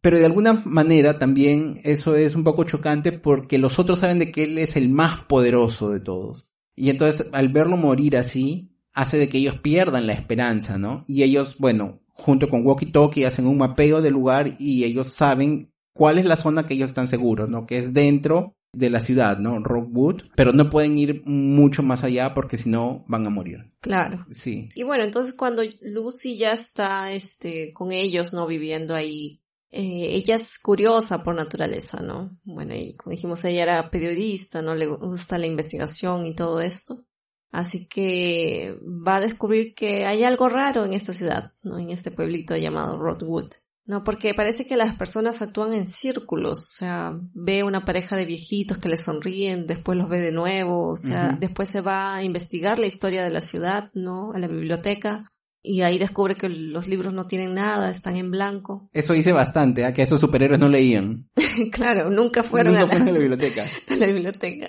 [0.00, 4.32] Pero de alguna manera también eso es un poco chocante porque los otros saben de
[4.32, 6.48] que él es el más poderoso de todos.
[6.74, 11.04] Y entonces al verlo morir así, hace de que ellos pierdan la esperanza, ¿no?
[11.06, 15.70] Y ellos, bueno, junto con Walkie Talkie hacen un mapeo del lugar y ellos saben
[15.98, 17.66] cuál es la zona que ellos están seguros, ¿no?
[17.66, 19.58] Que es dentro de la ciudad, ¿no?
[19.58, 23.68] Rockwood, pero no pueden ir mucho más allá porque si no van a morir.
[23.80, 24.24] Claro.
[24.30, 24.68] Sí.
[24.76, 28.46] Y bueno, entonces cuando Lucy ya está, este, con ellos, ¿no?
[28.46, 29.42] Viviendo ahí,
[29.72, 32.38] eh, ella es curiosa por naturaleza, ¿no?
[32.44, 34.76] Bueno, y como dijimos, ella era periodista, ¿no?
[34.76, 37.04] Le gusta la investigación y todo esto.
[37.50, 41.76] Así que va a descubrir que hay algo raro en esta ciudad, ¿no?
[41.76, 43.48] En este pueblito llamado Rockwood.
[43.88, 48.26] No, porque parece que las personas actúan en círculos, o sea, ve una pareja de
[48.26, 52.22] viejitos que le sonríen, después los ve de nuevo, o sea, después se va a
[52.22, 54.32] investigar la historia de la ciudad, ¿no?
[54.34, 55.24] A la biblioteca,
[55.62, 58.90] y ahí descubre que los libros no tienen nada, están en blanco.
[58.92, 59.92] Eso dice bastante, ¿eh?
[59.94, 61.30] que esos superhéroes no leían.
[61.72, 63.64] claro, nunca fueron, a, la, biblioteca.
[63.88, 64.68] a la biblioteca.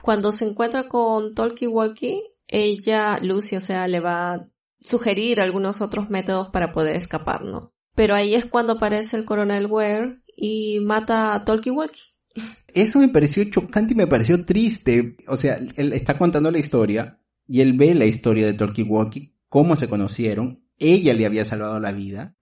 [0.00, 4.48] Cuando se encuentra con Tolkien Walkie, ella, Lucy, o sea, le va a
[4.80, 7.75] sugerir algunos otros métodos para poder escapar, ¿no?
[7.96, 12.02] Pero ahí es cuando aparece el coronel Ware y mata a Walkie.
[12.72, 15.16] Eso me pareció chocante y me pareció triste.
[15.26, 17.18] O sea, él está contando la historia
[17.48, 20.62] y él ve la historia de Walkie, cómo se conocieron.
[20.78, 22.36] Ella le había salvado la vida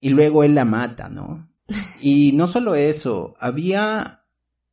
[0.00, 1.50] y luego él la mata, ¿no?
[2.00, 4.24] y no solo eso, había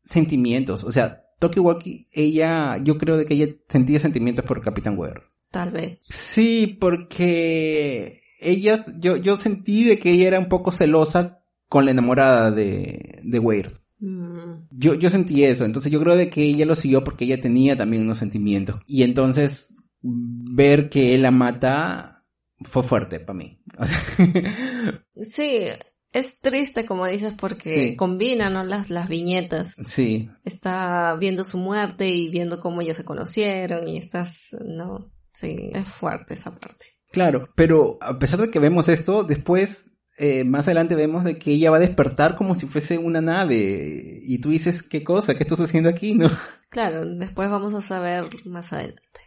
[0.04, 0.84] sentimientos.
[0.84, 1.26] O sea,
[1.58, 5.24] Walkie, ella, yo creo de que ella sentía sentimientos por Capitán Ware.
[5.50, 6.06] Tal vez.
[6.10, 11.92] Sí, porque ellas, yo, yo sentí de que ella era un poco celosa con la
[11.92, 13.82] enamorada de, de Weir.
[14.00, 14.68] Mm.
[14.72, 17.78] Yo, yo sentí eso, entonces yo creo de que ella lo siguió porque ella tenía
[17.78, 18.82] también unos sentimientos.
[18.88, 22.26] Y entonces ver que él la mata
[22.64, 23.62] fue fuerte para mí.
[25.16, 25.66] sí,
[26.12, 28.64] es triste como dices porque combina ¿no?
[28.64, 29.76] las, las viñetas.
[29.86, 30.30] Sí.
[30.44, 35.88] Está viendo su muerte y viendo cómo ellos se conocieron y estás, no, sí, es
[35.88, 36.86] fuerte esa parte.
[37.12, 41.52] Claro, pero a pesar de que vemos esto, después, eh, más adelante vemos de que
[41.52, 44.22] ella va a despertar como si fuese una nave.
[44.24, 45.36] Y tú dices, ¿qué cosa?
[45.36, 46.16] ¿Qué estás haciendo aquí?
[46.16, 46.30] ¿No?
[46.70, 49.20] Claro, después vamos a saber más adelante.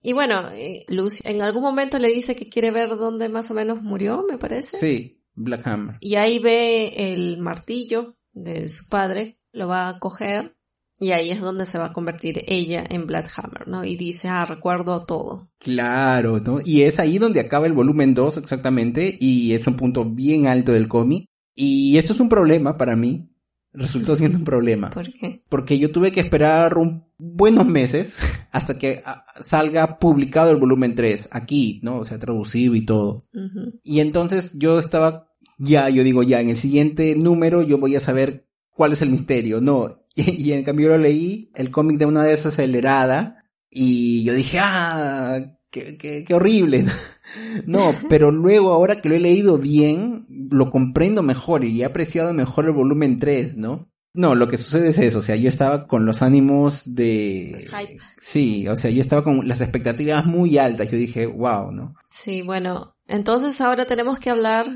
[0.00, 3.54] Y bueno, eh, Lucy en algún momento le dice que quiere ver dónde más o
[3.54, 4.78] menos murió, me parece.
[4.78, 5.96] Sí, Black Hammer.
[5.98, 10.56] Y ahí ve el martillo de su padre, lo va a coger
[11.02, 13.86] y ahí es donde se va a convertir ella en Bloodhammer, ¿no?
[13.86, 15.48] Y dice, ah, recuerdo todo.
[15.58, 16.60] Claro, ¿no?
[16.62, 20.72] Y es ahí donde acaba el volumen 2 exactamente, y es un punto bien alto
[20.72, 21.24] del cómic.
[21.54, 23.30] Y eso es un problema para mí.
[23.72, 24.90] Resultó siendo un problema.
[24.90, 25.42] ¿Por qué?
[25.48, 28.18] Porque yo tuve que esperar un buenos meses
[28.52, 32.00] hasta que ah, salga publicado el volumen 3 aquí, ¿no?
[32.00, 33.26] O sea, traducido y todo.
[33.82, 38.00] Y entonces yo estaba, ya, yo digo, ya, en el siguiente número yo voy a
[38.00, 38.49] saber
[38.80, 39.60] cuál es el misterio.
[39.60, 45.58] No, Y, en cambio lo leí, el cómic de una acelerada y yo dije, ah,
[45.70, 46.86] qué, qué, horrible.
[47.66, 52.32] no, pero luego ahora que lo he leído bien, lo comprendo mejor y he apreciado
[52.32, 53.92] mejor el volumen 3, ¿no?
[54.14, 57.68] No, lo que sucede es eso, o sea, yo estaba con los ánimos de...
[58.18, 61.94] Sí, o sea, yo estaba con las expectativas muy altas, yo dije, wow, ¿no?
[62.08, 64.66] Sí, bueno, entonces ahora tenemos que hablar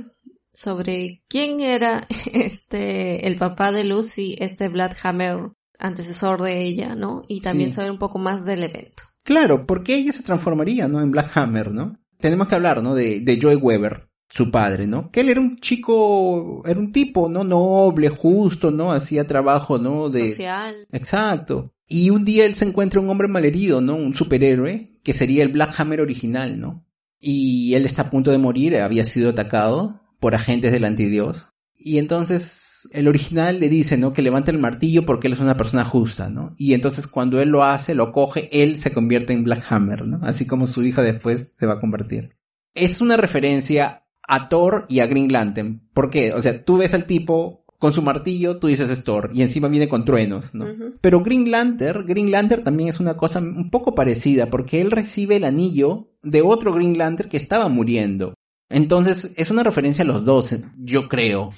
[0.55, 4.71] sobre quién era este, el papá de Lucy, este
[5.03, 7.23] Hammer, antecesor de ella, ¿no?
[7.29, 9.03] Y también saber un poco más del evento.
[9.25, 11.01] Claro, porque ella se transformaría, ¿no?
[11.01, 11.99] En Hammer, ¿no?
[12.21, 12.95] Tenemos que hablar, ¿no?
[12.95, 15.11] De, de Joy Weber, su padre, ¿no?
[15.11, 17.43] Que él era un chico, era un tipo, ¿no?
[17.43, 18.93] Noble, justo, ¿no?
[18.93, 20.09] Hacía trabajo, ¿no?
[20.11, 20.29] De...
[20.29, 20.75] Social.
[20.93, 21.73] Exacto.
[21.87, 23.97] Y un día él se encuentra un hombre malherido, ¿no?
[23.97, 26.87] Un superhéroe, que sería el Black Hammer original, ¿no?
[27.19, 31.49] Y él está a punto de morir, había sido atacado por agentes del antidios.
[31.77, 34.11] Y entonces el original le dice, ¿no?
[34.11, 36.55] Que levante el martillo porque él es una persona justa, ¿no?
[36.57, 40.21] Y entonces cuando él lo hace, lo coge, él se convierte en Black Hammer, ¿no?
[40.23, 42.39] Así como su hija después se va a convertir.
[42.73, 45.83] Es una referencia a Thor y a Green Lantern.
[45.93, 46.33] ¿Por qué?
[46.33, 49.69] O sea, tú ves al tipo con su martillo, tú dices es Thor y encima
[49.69, 50.65] viene con truenos, ¿no?
[51.03, 55.37] Pero Green Lantern, Green Lantern también es una cosa un poco parecida porque él recibe
[55.37, 58.33] el anillo de otro Green Lantern que estaba muriendo.
[58.75, 61.53] Entonces, es una referencia a los dos, yo creo.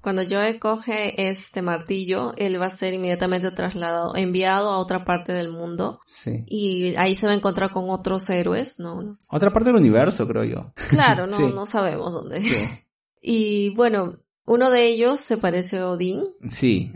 [0.00, 5.32] Cuando Joe coge este martillo, él va a ser inmediatamente trasladado, enviado a otra parte
[5.32, 6.00] del mundo.
[6.04, 6.44] Sí.
[6.46, 9.14] Y ahí se va a encontrar con otros héroes, ¿no?
[9.30, 10.72] Otra parte del universo, creo yo.
[10.88, 12.40] Claro, no, no sabemos dónde.
[13.26, 16.24] Y bueno, uno de ellos se parece a Odín.
[16.50, 16.92] Sí,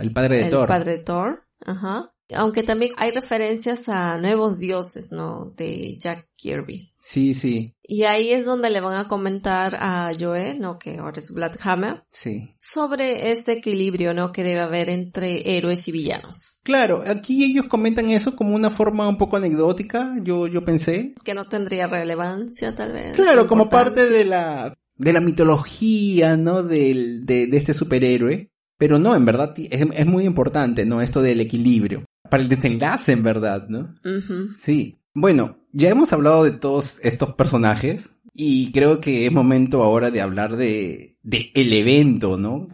[0.00, 0.62] el padre de Thor.
[0.62, 2.14] El padre de Thor, ajá.
[2.32, 5.52] Aunque también hay referencias a nuevos dioses, ¿no?
[5.56, 6.91] De Jack Kirby.
[7.04, 7.74] Sí, sí.
[7.82, 10.78] Y ahí es donde le van a comentar a Joe, ¿no?
[10.78, 12.04] Que ahora es Bloodhammer.
[12.10, 12.54] Sí.
[12.60, 14.30] Sobre este equilibrio, ¿no?
[14.30, 16.60] Que debe haber entre héroes y villanos.
[16.62, 21.12] Claro, aquí ellos comentan eso como una forma un poco anecdótica, yo, yo pensé.
[21.24, 23.16] Que no tendría relevancia, tal vez.
[23.16, 26.62] Claro, como parte de la, de la mitología, ¿no?
[26.62, 28.52] Del, de, de este superhéroe.
[28.78, 31.02] Pero no, en verdad es, es, muy importante, ¿no?
[31.02, 32.04] Esto del equilibrio.
[32.30, 33.92] Para el desenlace, en verdad, ¿no?
[34.56, 35.01] Sí.
[35.14, 40.22] Bueno, ya hemos hablado de todos estos personajes y creo que es momento ahora de
[40.22, 42.68] hablar de, de el evento, ¿no?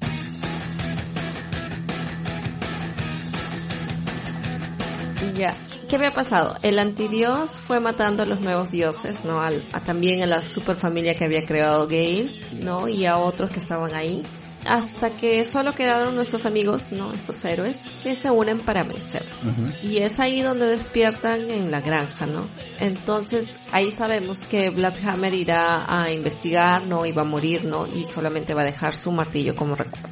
[5.37, 5.53] Ya.
[5.89, 6.57] ¿Qué había pasado?
[6.63, 9.43] El antidios fue matando a los nuevos dioses, ¿no?
[9.43, 12.87] Al, a, también a la superfamilia que había creado Gale, ¿no?
[12.87, 14.23] Y a otros que estaban ahí.
[14.69, 17.13] Hasta que solo quedaron nuestros amigos, ¿no?
[17.13, 19.25] Estos héroes, que se unen para vencer.
[19.83, 22.43] Y es ahí donde despiertan en la granja, ¿no?
[22.79, 27.07] Entonces, ahí sabemos que Bloodhammer irá a investigar, ¿no?
[27.07, 27.87] Y va a morir, ¿no?
[27.87, 30.09] Y solamente va a dejar su martillo como recuerdo.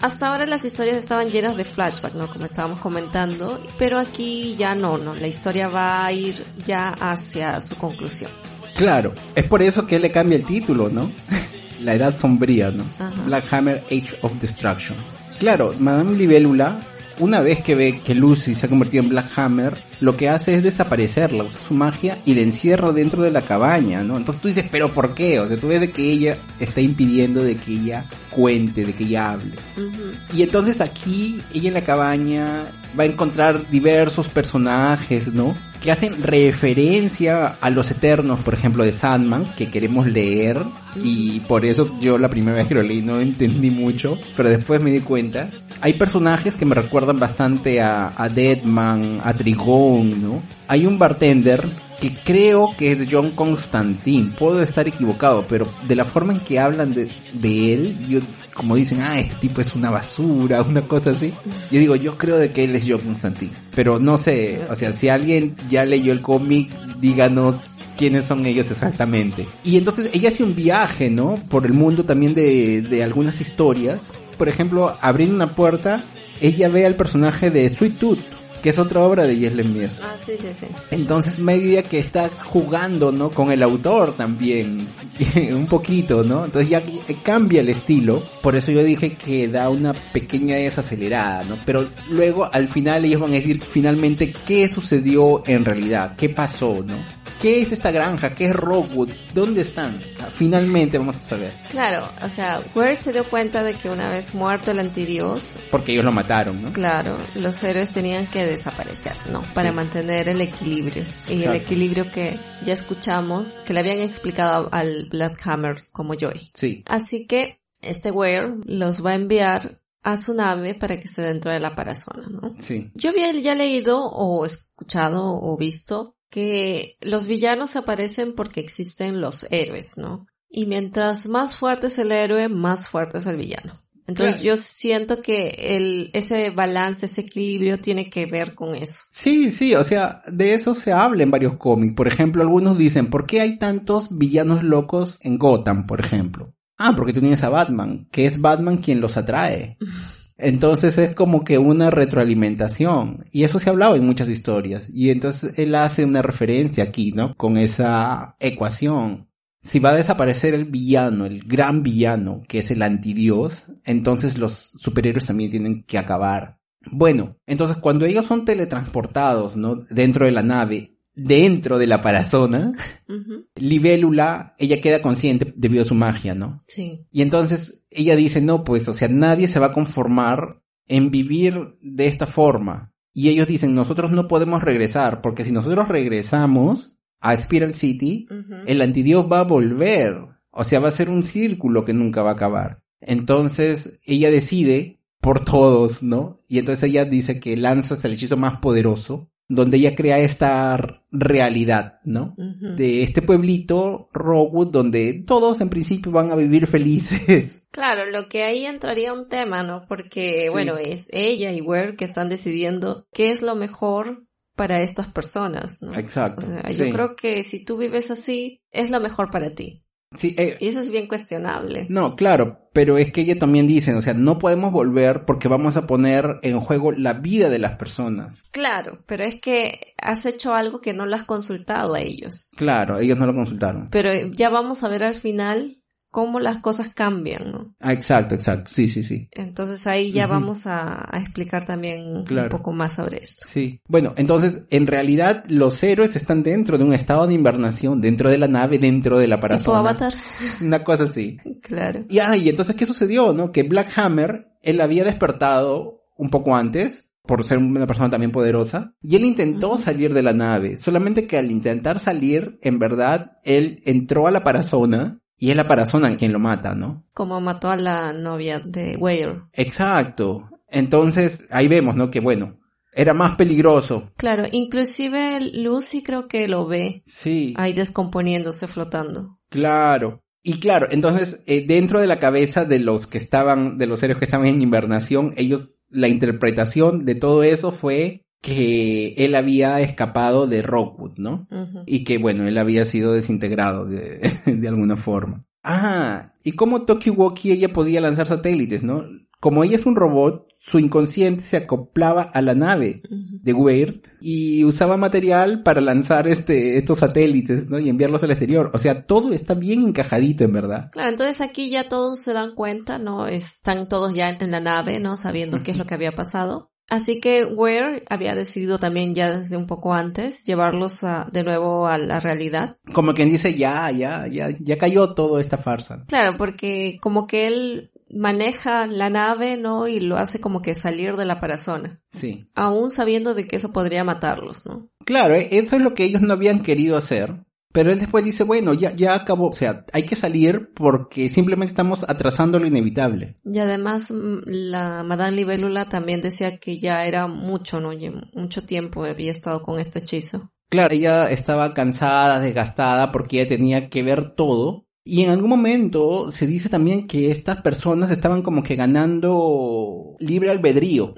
[0.00, 2.26] Hasta ahora las historias estaban llenas de flashback, ¿no?
[2.26, 5.14] Como estábamos comentando, pero aquí ya no, ¿no?
[5.14, 8.32] La historia va a ir ya hacia su conclusión.
[8.74, 11.08] Claro, es por eso que le cambia el título, ¿no?
[11.82, 12.84] La edad sombría, ¿no?
[12.98, 13.12] Ajá.
[13.26, 14.96] Black Hammer Age of Destruction.
[15.38, 16.78] Claro, Madame Libélula,
[17.18, 20.54] una vez que ve que Lucy se ha convertido en Black Hammer, lo que hace
[20.54, 24.16] es desaparecerla, usa su magia y la encierra dentro de la cabaña, ¿no?
[24.16, 25.40] Entonces tú dices, pero ¿por qué?
[25.40, 29.04] O sea, tú ves de que ella está impidiendo de que ella cuente, de que
[29.04, 29.52] ella hable.
[29.76, 30.36] Uh -huh.
[30.36, 32.64] Y entonces aquí, ella en la cabaña
[32.98, 35.56] va a encontrar diversos personajes, ¿no?
[35.82, 40.58] Que hacen referencia a los eternos, por ejemplo, de Sandman, que queremos leer.
[41.02, 44.80] Y por eso yo la primera vez que lo leí no entendí mucho, pero después
[44.80, 45.50] me di cuenta.
[45.80, 50.42] Hay personajes que me recuerdan bastante a, Deadman, a Trigón, ¿no?
[50.68, 51.68] Hay un bartender
[52.00, 56.58] que creo que es John Constantine, puedo estar equivocado, pero de la forma en que
[56.58, 58.24] hablan de, de él,
[58.62, 61.32] como dicen, ah, este tipo es una basura, una cosa así,
[61.72, 64.92] yo digo, yo creo de que él es John Constantine, pero no sé, o sea,
[64.92, 67.56] si alguien ya leyó el cómic, díganos
[67.98, 69.48] quiénes son ellos exactamente.
[69.64, 71.40] Y entonces ella hace un viaje, ¿no?
[71.48, 74.12] Por el mundo también de, de algunas historias.
[74.38, 76.02] Por ejemplo, abriendo una puerta,
[76.40, 78.20] ella ve al personaje de Sweet Tooth,
[78.62, 79.90] que es otra obra de Jess Lemire.
[80.02, 80.66] Ah, sí, sí, sí.
[80.90, 83.30] Entonces medio que está jugando, ¿no?
[83.30, 84.86] Con el autor también,
[85.52, 86.44] un poquito, ¿no?
[86.44, 86.82] Entonces ya
[87.22, 91.58] cambia el estilo, por eso yo dije que da una pequeña desacelerada, ¿no?
[91.64, 96.82] Pero luego al final ellos van a decir finalmente qué sucedió en realidad, qué pasó,
[96.84, 97.21] ¿no?
[97.42, 98.36] ¿Qué es esta granja?
[98.36, 99.10] ¿Qué es Rockwood?
[99.34, 100.00] ¿Dónde están?
[100.36, 101.52] Finalmente vamos a saber.
[101.72, 105.58] Claro, o sea, Ware se dio cuenta de que una vez muerto el antidios...
[105.72, 106.72] Porque ellos lo mataron, ¿no?
[106.72, 109.42] Claro, los héroes tenían que desaparecer, ¿no?
[109.54, 109.74] Para sí.
[109.74, 111.02] mantener el equilibrio.
[111.28, 111.50] Y Exacto.
[111.50, 116.52] el equilibrio que ya escuchamos, que le habían explicado al Bloodhammer como Joy.
[116.54, 116.84] Sí.
[116.86, 121.50] Así que este Ware los va a enviar a su nave para que esté dentro
[121.50, 122.54] de la parazona, ¿no?
[122.60, 122.92] Sí.
[122.94, 129.46] Yo había ya leído o escuchado o visto que los villanos aparecen porque existen los
[129.52, 130.26] héroes, ¿no?
[130.48, 133.82] Y mientras más fuerte es el héroe, más fuerte es el villano.
[134.06, 134.46] Entonces claro.
[134.46, 139.02] yo siento que el, ese balance, ese equilibrio tiene que ver con eso.
[139.10, 141.94] Sí, sí, o sea, de eso se habla en varios cómics.
[141.94, 146.54] Por ejemplo, algunos dicen, ¿por qué hay tantos villanos locos en Gotham, por ejemplo?
[146.78, 149.76] Ah, porque tú tienes a Batman, que es Batman quien los atrae.
[150.42, 153.24] Entonces es como que una retroalimentación.
[153.30, 154.88] Y eso se ha hablado en muchas historias.
[154.92, 157.34] Y entonces él hace una referencia aquí, ¿no?
[157.36, 159.28] Con esa ecuación.
[159.62, 164.52] Si va a desaparecer el villano, el gran villano, que es el antidios, entonces los
[164.52, 166.58] superhéroes también tienen que acabar.
[166.90, 169.76] Bueno, entonces cuando ellos son teletransportados, ¿no?
[169.90, 172.72] Dentro de la nave, dentro de la parazona,
[173.08, 173.46] uh -huh.
[173.56, 176.62] Libélula, ella queda consciente debido a su magia, ¿no?
[176.66, 177.06] Sí.
[177.10, 181.68] Y entonces ella dice, no, pues, o sea, nadie se va a conformar en vivir
[181.82, 182.92] de esta forma.
[183.14, 188.34] Y ellos dicen, nosotros no podemos regresar, porque si nosotros regresamos a Spiral City, uh
[188.34, 188.62] -huh.
[188.66, 190.18] el antidios va a volver.
[190.50, 192.82] O sea, va a ser un círculo que nunca va a acabar.
[193.00, 196.40] Entonces, ella decide por todos, ¿no?
[196.48, 202.00] Y entonces ella dice que lanza el hechizo más poderoso donde ella crea esta realidad,
[202.04, 202.34] ¿no?
[202.36, 202.74] Uh -huh.
[202.74, 207.58] De este pueblito, Rockwood, donde todos en principio van a vivir felices.
[207.72, 209.86] Claro, lo que ahí entraría un tema, ¿no?
[209.88, 210.48] Porque, sí.
[210.50, 215.80] bueno, es ella y Ware que están decidiendo qué es lo mejor para estas personas,
[215.80, 215.94] ¿no?
[215.94, 216.42] Exacto.
[216.42, 216.92] O sea, yo sí.
[216.92, 219.86] creo que si tú vives así, es lo mejor para ti.
[220.16, 221.86] Sí, eh, y eso es bien cuestionable.
[221.88, 225.76] No, claro, pero es que ella también dice, o sea, no podemos volver porque vamos
[225.76, 228.44] a poner en juego la vida de las personas.
[228.50, 232.50] Claro, pero es que has hecho algo que no lo has consultado a ellos.
[232.56, 233.88] Claro, ellos no lo consultaron.
[233.90, 235.81] Pero ya vamos a ver al final
[236.12, 237.74] cómo las cosas cambian, ¿no?
[237.80, 239.28] Ah, exacto, exacto, sí, sí, sí.
[239.32, 243.46] Entonces ahí ya vamos a, explicar también un poco más sobre esto.
[243.48, 243.80] Sí.
[243.88, 248.36] Bueno, entonces en realidad los héroes están dentro de un estado de invernación, dentro de
[248.36, 249.78] la nave, dentro de la parazona.
[249.78, 250.14] ¿Tipo Avatar?
[250.60, 251.38] Una cosa así.
[251.62, 252.04] claro.
[252.10, 253.50] Y, ah, y entonces, ¿qué sucedió, no?
[253.50, 258.94] Que Black Hammer, él había despertado un poco antes, por ser una persona también poderosa,
[259.00, 263.80] y él intentó salir de la nave, solamente que al intentar salir, en verdad, él
[263.86, 267.04] entró a la parazona y es la parazona quien lo mata, ¿no?
[267.12, 269.42] Como mató a la novia de Whale.
[269.54, 270.48] Exacto.
[270.68, 272.12] Entonces, ahí vemos, ¿no?
[272.12, 272.60] Que bueno,
[272.92, 274.12] era más peligroso.
[274.16, 277.02] Claro, inclusive Lucy creo que lo ve.
[277.06, 277.54] Sí.
[277.56, 279.40] Ahí descomponiéndose, flotando.
[279.48, 280.20] Claro.
[280.44, 284.18] Y claro, entonces, eh, dentro de la cabeza de los que estaban, de los seres
[284.18, 290.48] que estaban en invernación, ellos, la interpretación de todo eso fue que él había escapado
[290.48, 291.46] de Rockwood, ¿no?
[291.86, 295.46] Y que, bueno, él había sido desintegrado de, de alguna forma.
[295.62, 299.04] Ah, y como Tokiwoki ella podía lanzar satélites, ¿no?
[299.40, 304.64] Como ella es un robot, su inconsciente se acoplaba a la nave de Weird y
[304.64, 307.78] usaba material para lanzar este, estos satélites, ¿no?
[307.78, 308.70] Y enviarlos al exterior.
[308.72, 310.90] O sea, todo está bien encajadito, en verdad.
[310.92, 313.28] Claro, entonces aquí ya todos se dan cuenta, ¿no?
[313.28, 315.16] Están todos ya en la nave, ¿no?
[315.16, 316.71] Sabiendo qué es lo que había pasado.
[316.92, 321.00] Así que Ware había decidido también ya desde un poco antes llevarlos
[321.32, 322.76] de nuevo a la realidad.
[322.92, 326.04] Como quien dice, ya, ya, ya, ya cayó toda esta farsa.
[326.06, 329.88] Claro, porque como que él maneja la nave, ¿no?
[329.88, 332.02] Y lo hace como que salir de la parazona.
[332.12, 332.46] Sí.
[332.54, 334.90] Aún sabiendo de que eso podría matarlos, ¿no?
[335.06, 337.42] Claro, e-, eso es lo que ellos no habían querido hacer.
[337.72, 341.72] Pero él después dice, bueno, ya, ya acabó, o sea, hay que salir porque simplemente
[341.72, 343.38] estamos atrasando lo inevitable.
[343.44, 347.92] Y además mm, la Madame Libélula también decía que ya era mucho, ¿no?
[348.34, 350.52] mucho tiempo había estado con este hechizo.
[350.70, 354.86] Claro, ella estaba cansada, desgastada porque ella tenía que ver todo.
[355.04, 360.50] Y en algún momento se dice también que estas personas estaban como que ganando libre
[360.50, 361.14] albedrío.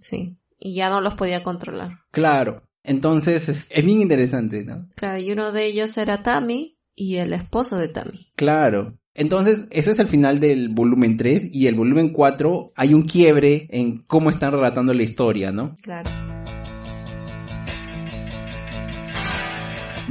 [0.00, 0.38] sí.
[0.58, 1.98] Y ya no los podía controlar.
[2.10, 2.62] Claro.
[2.84, 4.86] Entonces es, bien interesante, ¿no?
[4.94, 8.30] Claro, y uno de ellos era Tammy y el esposo de Tammy.
[8.36, 8.98] Claro.
[9.14, 13.68] Entonces, ese es el final del volumen 3 y el volumen 4 hay un quiebre
[13.70, 15.76] en cómo están relatando la historia, ¿no?
[15.80, 16.10] Claro.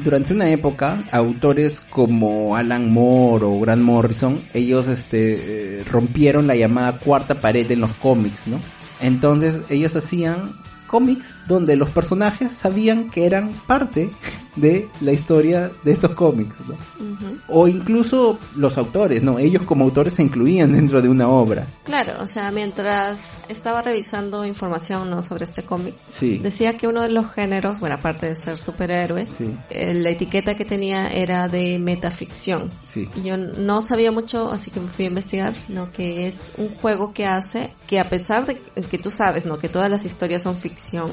[0.04, 6.56] Durante una época, autores como Alan Moore o Grant Morrison, ellos este, eh, rompieron la
[6.56, 8.60] llamada cuarta pared en los cómics, ¿no?
[9.00, 10.54] Entonces ellos hacían
[10.94, 14.12] cómics donde los personajes sabían que eran parte
[14.56, 16.76] de la historia de estos cómics, ¿no?
[17.48, 19.40] O incluso los autores, ¿no?
[19.40, 21.68] Ellos como autores se incluían dentro de una obra.
[21.84, 25.22] Claro, o sea, mientras estaba revisando información, ¿no?
[25.22, 26.38] Sobre este cómic, sí.
[26.38, 29.32] decía que uno de los géneros, bueno, aparte de ser superhéroes,
[29.70, 32.72] eh, la etiqueta que tenía era de metaficción.
[32.84, 33.10] Sí.
[33.16, 35.92] Y yo no sabía mucho, así que me fui a investigar, ¿no?
[35.92, 38.58] Que es un juego que hace que a pesar de
[38.90, 39.60] que tú sabes, ¿no?
[39.60, 41.12] Que todas las historias son ficción,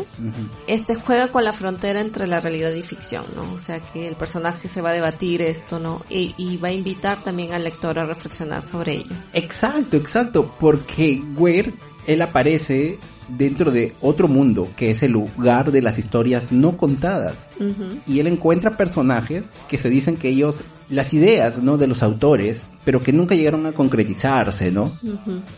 [0.66, 3.24] este juega con la frontera entre la realidad y ficción.
[3.34, 3.52] ¿No?
[3.54, 6.02] O sea que el personaje se va a debatir esto, ¿no?
[6.08, 9.14] Y, va a invitar también al lector a reflexionar sobre ello.
[9.32, 11.72] Exacto, exacto, porque Weir,
[12.06, 12.98] él aparece
[13.36, 17.50] dentro de otro mundo, que es el lugar de las historias no contadas.
[18.06, 21.78] Y él encuentra personajes que se dicen que ellos, las ideas, ¿no?
[21.78, 24.92] De los autores, pero que nunca llegaron a concretizarse, ¿no?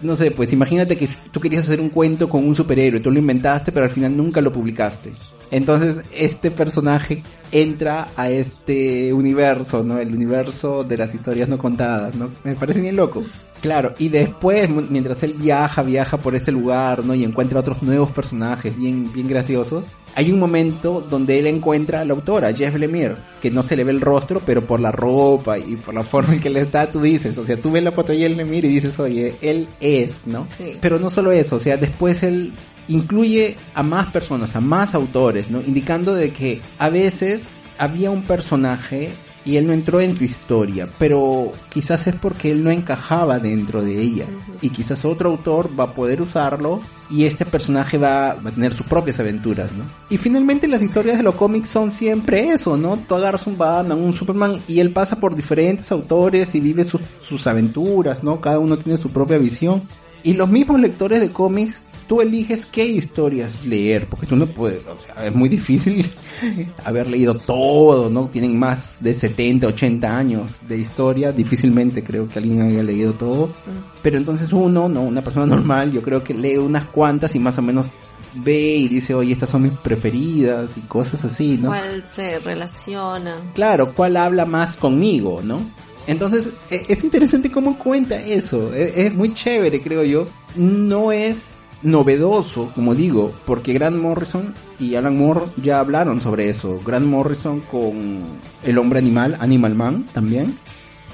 [0.02, 3.18] No sé, pues imagínate que tú querías hacer un cuento con un superhéroe, tú lo
[3.18, 5.12] inventaste, pero al final nunca lo publicaste.
[5.52, 7.22] Entonces, este personaje
[7.52, 9.98] entra a este universo, ¿no?
[9.98, 12.30] El universo de las historias no contadas, ¿no?
[12.42, 13.22] Me parece bien loco.
[13.60, 17.14] Claro, y después, mientras él viaja, viaja por este lugar, ¿no?
[17.14, 19.84] Y encuentra otros nuevos personajes bien, bien graciosos.
[20.14, 23.84] Hay un momento donde él encuentra a la autora, Jeff Lemire, que no se le
[23.84, 26.90] ve el rostro, pero por la ropa y por la forma en que le está,
[26.90, 29.68] tú dices, o sea, tú ves la foto de Jeff Lemire y dices, oye, él
[29.80, 30.46] es, ¿no?
[30.50, 30.76] Sí.
[30.80, 32.52] Pero no solo eso, o sea, después él
[32.88, 35.60] incluye a más personas, a más autores, ¿no?
[35.60, 37.44] Indicando de que a veces
[37.78, 39.12] había un personaje
[39.44, 43.82] y él no entró en tu historia, pero quizás es porque él no encajaba dentro
[43.82, 44.26] de ella
[44.60, 46.80] y quizás otro autor va a poder usarlo
[47.10, 49.84] y este personaje va, a tener sus propias aventuras, ¿no?
[50.08, 52.96] Y finalmente las historias de los cómics son siempre eso, ¿no?
[52.96, 57.00] Tú agarras un Batman, un Superman y él pasa por diferentes autores y vive sus,
[57.22, 58.40] sus aventuras, ¿no?
[58.40, 59.82] Cada uno tiene su propia visión.
[60.22, 64.86] Y los mismos lectores de cómics tú eliges qué historias leer, porque tú no puedes,
[64.86, 66.06] o sea, es muy difícil
[66.84, 68.28] haber leído todo, ¿no?
[68.28, 73.46] Tienen más de 70, 80 años de historia, difícilmente creo que alguien haya leído todo.
[73.46, 74.02] Mm.
[74.02, 77.56] Pero entonces uno, no, una persona normal, yo creo que lee unas cuantas y más
[77.56, 77.92] o menos
[78.34, 81.68] ve y dice, oye, estas son mis preferidas y cosas así, ¿no?
[81.68, 83.40] ¿Cuál se relaciona?
[83.54, 85.62] Claro, ¿cuál habla más conmigo, no?
[86.06, 88.74] Entonces, e, es interesante cómo cuenta eso.
[88.74, 90.28] E, es, muy chévere, creo yo.
[90.56, 96.80] No es novedoso, como digo, porque Grant Morrison y Alan Moore ya hablaron sobre eso.
[96.84, 98.22] Grant Morrison con
[98.62, 100.58] El hombre animal, Animal Man también.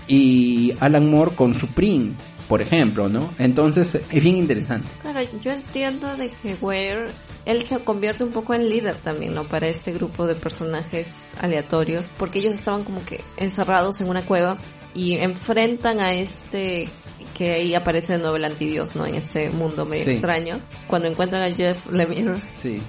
[0.06, 2.12] Y Alan Moore con Supreme,
[2.48, 3.32] por ejemplo, ¿no?
[3.38, 4.88] Entonces es bien interesante.
[5.02, 7.08] Claro, yo entiendo de que Ware,
[7.44, 9.44] él se convierte un poco en líder también, ¿no?
[9.44, 14.56] Para este grupo de personajes aleatorios, porque ellos estaban como que encerrados en una cueva
[14.94, 16.88] y enfrentan a este
[17.38, 19.06] que ahí aparece de nuevo el antidios, ¿no?
[19.06, 20.58] En este mundo medio extraño.
[20.88, 22.34] Cuando encuentran a Jeff Lemire,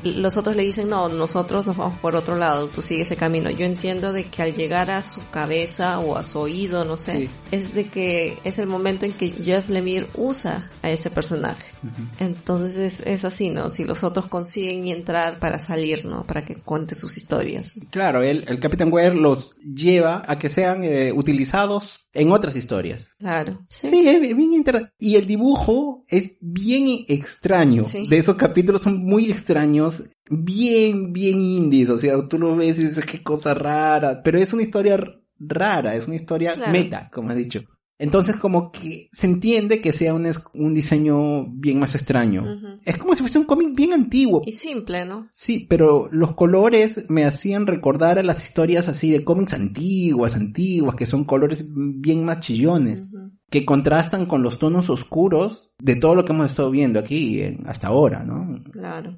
[0.03, 3.51] los otros le dicen, no, nosotros nos vamos por otro lado, tú sigue ese camino.
[3.51, 7.29] Yo entiendo de que al llegar a su cabeza o a su oído, no sé,
[7.51, 11.71] es de que es el momento en que Jeff Lemire usa a ese personaje.
[12.17, 13.69] Entonces es, es, así, ¿no?
[13.69, 16.25] Si los otros consiguen entrar para salir, ¿no?
[16.25, 17.75] Para que cuente sus historias.
[17.91, 23.15] Claro, el, el Capitán Ware los lleva a que sean eh, utilizados en otras historias.
[23.17, 23.65] Claro.
[23.69, 24.93] Sí, es bien interesante.
[24.97, 27.83] Y el dibujo es bien extraño.
[27.83, 31.89] De esos capítulos son muy extraños, bien, bien indies.
[31.89, 34.21] O sea, tú lo ves y dices, qué cosa rara.
[34.23, 34.99] Pero es una historia
[35.37, 37.61] rara, es una historia meta, como has dicho.
[37.99, 42.45] Entonces como que se entiende que sea un, un diseño bien más extraño.
[42.85, 44.41] Es como si fuese un cómic bien antiguo.
[44.45, 45.27] Y simple, ¿no?
[45.31, 50.95] Sí, pero los colores me hacían recordar a las historias así de cómics antiguas, antiguas,
[50.95, 53.03] que son colores bien más chillones
[53.49, 57.87] que contrastan con los tonos oscuros de todo lo que hemos estado viendo aquí hasta
[57.87, 58.61] ahora, ¿no?
[58.71, 59.17] Claro.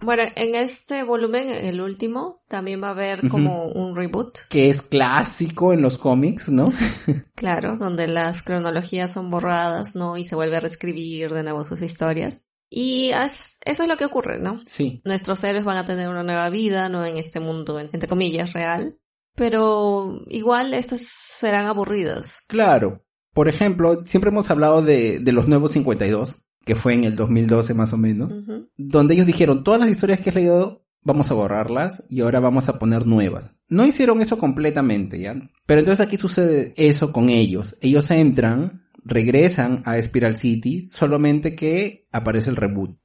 [0.00, 4.40] Bueno, en este volumen, el último, también va a haber como un reboot.
[4.48, 6.70] Que es clásico en los cómics, ¿no?
[7.34, 10.16] claro, donde las cronologías son borradas, ¿no?
[10.16, 12.46] Y se vuelve a reescribir de nuevo sus historias.
[12.68, 14.62] Y eso es lo que ocurre, ¿no?
[14.66, 15.02] Sí.
[15.04, 17.04] Nuestros héroes van a tener una nueva vida, ¿no?
[17.04, 18.98] En este mundo, entre comillas, real.
[19.34, 22.42] Pero igual estas serán aburridas.
[22.48, 23.04] Claro,
[23.34, 27.74] por ejemplo, siempre hemos hablado de, de los nuevos 52, que fue en el 2012
[27.74, 28.36] más o menos,
[28.76, 32.68] donde ellos dijeron, todas las historias que has leído vamos a borrarlas y ahora vamos
[32.68, 33.60] a poner nuevas.
[33.68, 35.34] No hicieron eso completamente, ¿ya?
[35.66, 37.76] Pero entonces aquí sucede eso con ellos.
[37.80, 42.96] Ellos entran, regresan a Spiral City, solamente que aparece el reboot.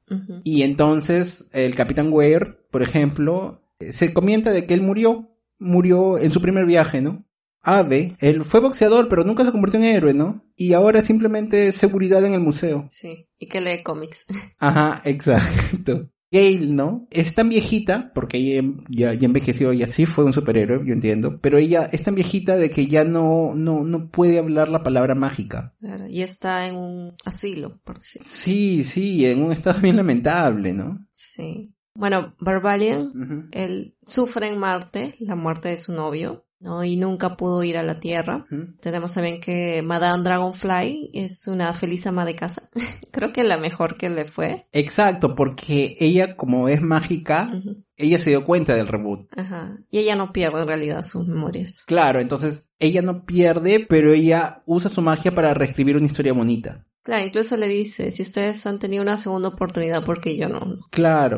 [0.44, 6.32] Y entonces el Capitán Ware, por ejemplo, se comienza de que él murió, murió en
[6.32, 7.27] su primer viaje, ¿no?
[7.68, 10.42] Ave, él fue boxeador, pero nunca se convirtió en héroe, ¿no?
[10.56, 12.88] Y ahora simplemente seguridad en el museo.
[12.90, 14.26] Sí, y que lee cómics.
[14.60, 16.10] Ajá, exacto.
[16.32, 17.08] Gail, ¿no?
[17.12, 21.40] Es tan viejita, porque ella ya, ya, envejeció y así fue un superhéroe, yo entiendo,
[21.42, 25.14] pero ella es tan viejita de que ya no, no, no puede hablar la palabra
[25.14, 25.76] mágica.
[25.82, 28.30] Claro, y está en un asilo, por decirlo.
[28.30, 31.06] Sí, sí, en un estado bien lamentable, ¿no?
[31.16, 31.74] Sí.
[31.94, 36.84] Bueno, Barbalian, él sufre en Marte la muerte de su novio, ¿no?
[36.84, 38.46] Y nunca pudo ir a la Tierra.
[38.82, 42.70] Tenemos también que Madame Dragonfly es una feliz ama de casa.
[43.12, 44.68] Creo que la mejor que le fue.
[44.72, 47.52] Exacto, porque ella como es mágica,
[47.96, 49.28] ella se dio cuenta del reboot.
[49.38, 49.78] Ajá.
[49.90, 51.84] Y ella no pierde en realidad sus memorias.
[51.86, 56.86] Claro, entonces ella no pierde, pero ella usa su magia para reescribir una historia bonita.
[57.04, 60.76] Claro, incluso le dice, si ustedes han tenido una segunda oportunidad, porque yo no?
[60.92, 61.38] Claro.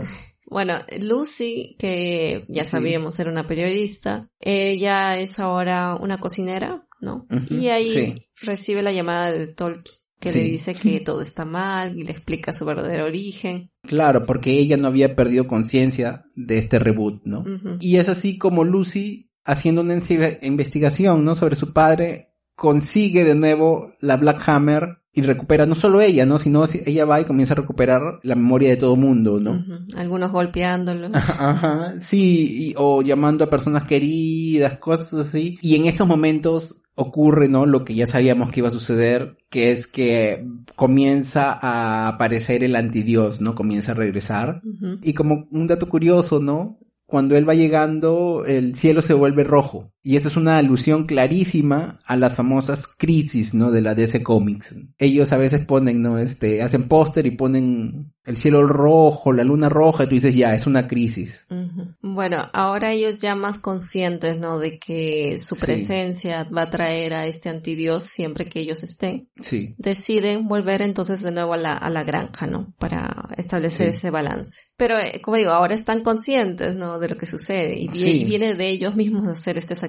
[0.49, 7.27] Bueno, Lucy, que ya sabíamos era una periodista, ella es ahora una cocinera, ¿no?
[7.49, 12.03] y ahí recibe la llamada de Tolkien, que le dice que todo está mal y
[12.03, 13.71] le explica su verdadero origen.
[13.83, 17.45] Claro, porque ella no había perdido conciencia de este reboot, ¿no?
[17.79, 19.97] Y es así como Lucy, haciendo una
[20.41, 21.35] investigación, ¿no?
[21.35, 26.37] Sobre su padre, consigue de nuevo la Black Hammer y recupera no solo ella, ¿no?
[26.37, 29.65] Sino ella va y comienza a recuperar la memoria de todo mundo, ¿no?
[29.97, 31.09] Algunos golpeándolo.
[31.13, 35.57] Ajá, sí, o llamando a personas queridas, cosas así.
[35.61, 37.65] Y en estos momentos ocurre, ¿no?
[37.65, 40.45] Lo que ya sabíamos que iba a suceder, que es que
[40.75, 43.55] comienza a aparecer el antidios, ¿no?
[43.55, 44.61] Comienza a regresar.
[45.01, 46.77] Y como un dato curioso, ¿no?
[47.09, 49.91] cuando él va llegando, el cielo se vuelve rojo.
[50.01, 53.69] Y esa es una alusión clarísima a las famosas crisis, ¿no?
[53.71, 54.73] De la DC Comics.
[54.97, 56.17] Ellos a veces ponen, ¿no?
[56.17, 60.53] Este, hacen póster y ponen el cielo rojo, la luna roja, y tú dices, ya,
[60.53, 61.45] es una crisis.
[61.49, 64.59] Bueno, Bueno, ahora ellos ya más conscientes, ¿no?
[64.59, 65.61] De que su Sí.
[65.65, 69.29] presencia va a traer a este antidios siempre que ellos estén.
[69.41, 69.73] Sí.
[69.79, 72.73] Deciden volver entonces de nuevo a la, a la granja, ¿no?
[72.77, 73.97] Para establecer Sí.
[73.97, 74.61] ese balance.
[74.77, 76.99] Pero, eh, como digo, ahora están conscientes, ¿no?
[76.99, 78.11] De lo que sucede y, vi- Sí.
[78.21, 79.88] y viene de ellos mismos hacer este sacrificio.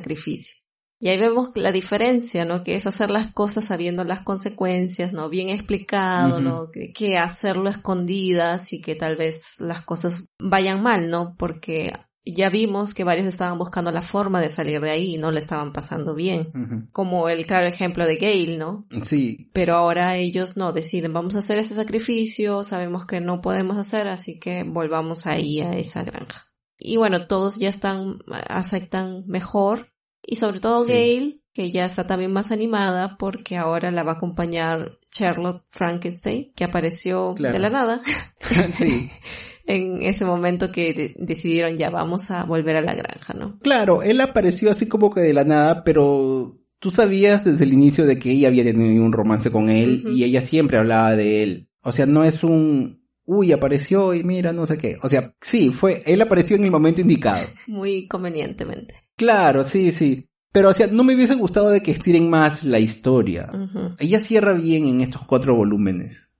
[1.02, 2.62] Y ahí vemos la diferencia, ¿no?
[2.62, 5.30] Que es hacer las cosas sabiendo las consecuencias, ¿no?
[5.30, 6.40] Bien explicado.
[6.40, 6.70] ¿no?
[6.70, 11.36] Que, que hacerlo escondidas y que tal vez las cosas vayan mal, ¿no?
[11.38, 11.92] Porque
[12.24, 15.38] ya vimos que varios estaban buscando la forma de salir de ahí y no le
[15.38, 16.88] estaban pasando bien.
[16.92, 18.86] Como el claro ejemplo de Gail, ¿no?
[19.02, 19.50] Sí.
[19.52, 24.08] Pero ahora ellos no deciden, vamos a hacer ese sacrificio, sabemos que no podemos hacer,
[24.08, 26.46] así que volvamos ahí a esa granja.
[26.78, 28.18] Y bueno, todos ya están,
[28.48, 29.89] aceptan mejor.
[30.26, 30.92] Y sobre todo Sí.
[30.92, 36.52] Gail, que ya está también más animada porque ahora la va a acompañar Charlotte Frankenstein,
[36.54, 37.52] que apareció Claro.
[37.52, 38.00] de la nada
[38.74, 39.10] sí.
[39.66, 43.58] en ese momento que de- decidieron ya vamos a volver a la granja, ¿no?
[43.60, 48.06] Claro, él apareció así como que de la nada, pero tú sabías desde el inicio
[48.06, 51.68] de que ella había tenido un romance con él y ella siempre hablaba de él.
[51.82, 54.96] O sea, no es un, uy, apareció y mira, no sé qué.
[55.02, 57.38] O sea, sí, fue, él apareció en el momento indicado.
[57.66, 58.94] Muy convenientemente.
[59.20, 60.26] Claro, sí, sí.
[60.50, 63.52] Pero, o sea, no me hubiese gustado de que estiren más la historia.
[63.98, 66.30] Ella cierra bien en estos cuatro volúmenes.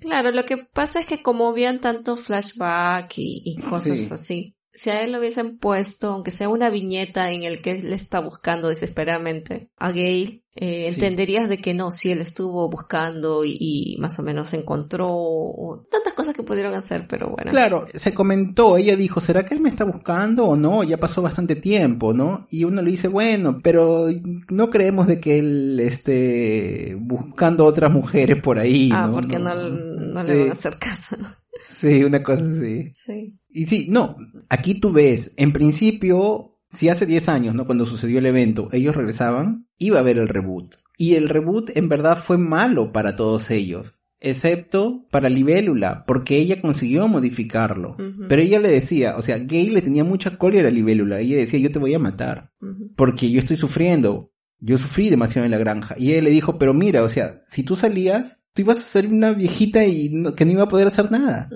[0.00, 4.12] Claro, lo que pasa es que como habían tanto flashback y, y cosas Sí.
[4.14, 7.92] así, si a él lo hubiesen puesto, aunque sea una viñeta en el que él
[7.92, 10.94] está buscando desesperadamente a Gail, eh, Sí.
[10.94, 15.86] entenderías de que no, si él estuvo buscando y, y más o menos encontró o
[15.90, 17.50] tantas cosas que pudieron hacer, pero bueno.
[17.50, 20.82] Claro, se comentó, ella dijo, ¿será que él me está buscando o no?
[20.82, 22.46] Ya pasó bastante tiempo, ¿no?
[22.50, 24.06] Y uno le dice, bueno, pero
[24.50, 29.12] no creemos de que él esté buscando otras mujeres por ahí, ah, ¿no?
[29.14, 30.38] porque no, no le Sí.
[30.40, 31.16] van a hacer caso.
[31.78, 32.90] Sí, una cosa así.
[32.94, 33.38] Sí.
[33.50, 34.16] Y sí, no,
[34.48, 37.66] aquí tú ves, en principio, si hace 10 años, ¿no?
[37.66, 40.74] Cuando sucedió el evento, ellos regresaban, iba a haber el reboot.
[40.96, 46.62] Y el reboot en verdad fue malo para todos ellos, excepto para Libélula, porque ella
[46.62, 47.96] consiguió modificarlo.
[48.26, 51.60] Pero ella le decía, o sea, Gay le tenía mucha cólera a Libélula, ella decía,
[51.60, 52.52] yo te voy a matar,
[52.96, 55.94] porque yo estoy sufriendo, yo sufrí demasiado en la granja.
[55.98, 59.06] Y ella le dijo, pero mira, o sea, si tú salías, tú ibas a ser
[59.08, 61.50] una viejita y no- que no iba a poder hacer nada.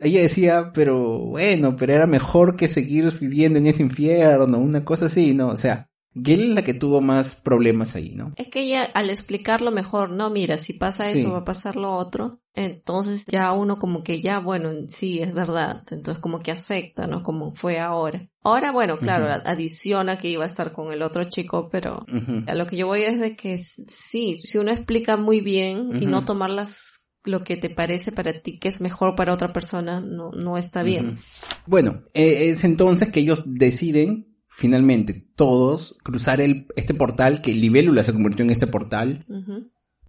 [0.00, 5.06] Ella decía, pero bueno, pero era mejor que seguir viviendo en ese infierno, una cosa
[5.06, 5.48] así, ¿no?
[5.48, 8.32] O sea, Gail es la que tuvo más problemas ahí, ¿no?
[8.36, 11.30] Es que ella al explicarlo mejor, no, mira, si pasa eso Sí.
[11.30, 15.82] va a pasar lo otro, entonces ya uno como que ya, bueno, sí, es verdad,
[15.90, 17.22] entonces como que acepta, ¿no?
[17.22, 18.28] Como fue ahora.
[18.42, 19.42] Ahora, bueno, claro, Ujú.
[19.44, 22.06] adiciona que iba a estar con el otro chico, pero
[22.46, 26.06] a lo que yo voy es de que sí, si uno explica muy bien y
[26.06, 29.98] no tomar las lo que te parece para ti que es mejor para otra persona,
[30.00, 31.16] no, no está bien.
[31.66, 38.04] Bueno, eh, es entonces que ellos deciden finalmente todos cruzar el, este portal, que Libélula
[38.04, 39.26] se convirtió en este portal,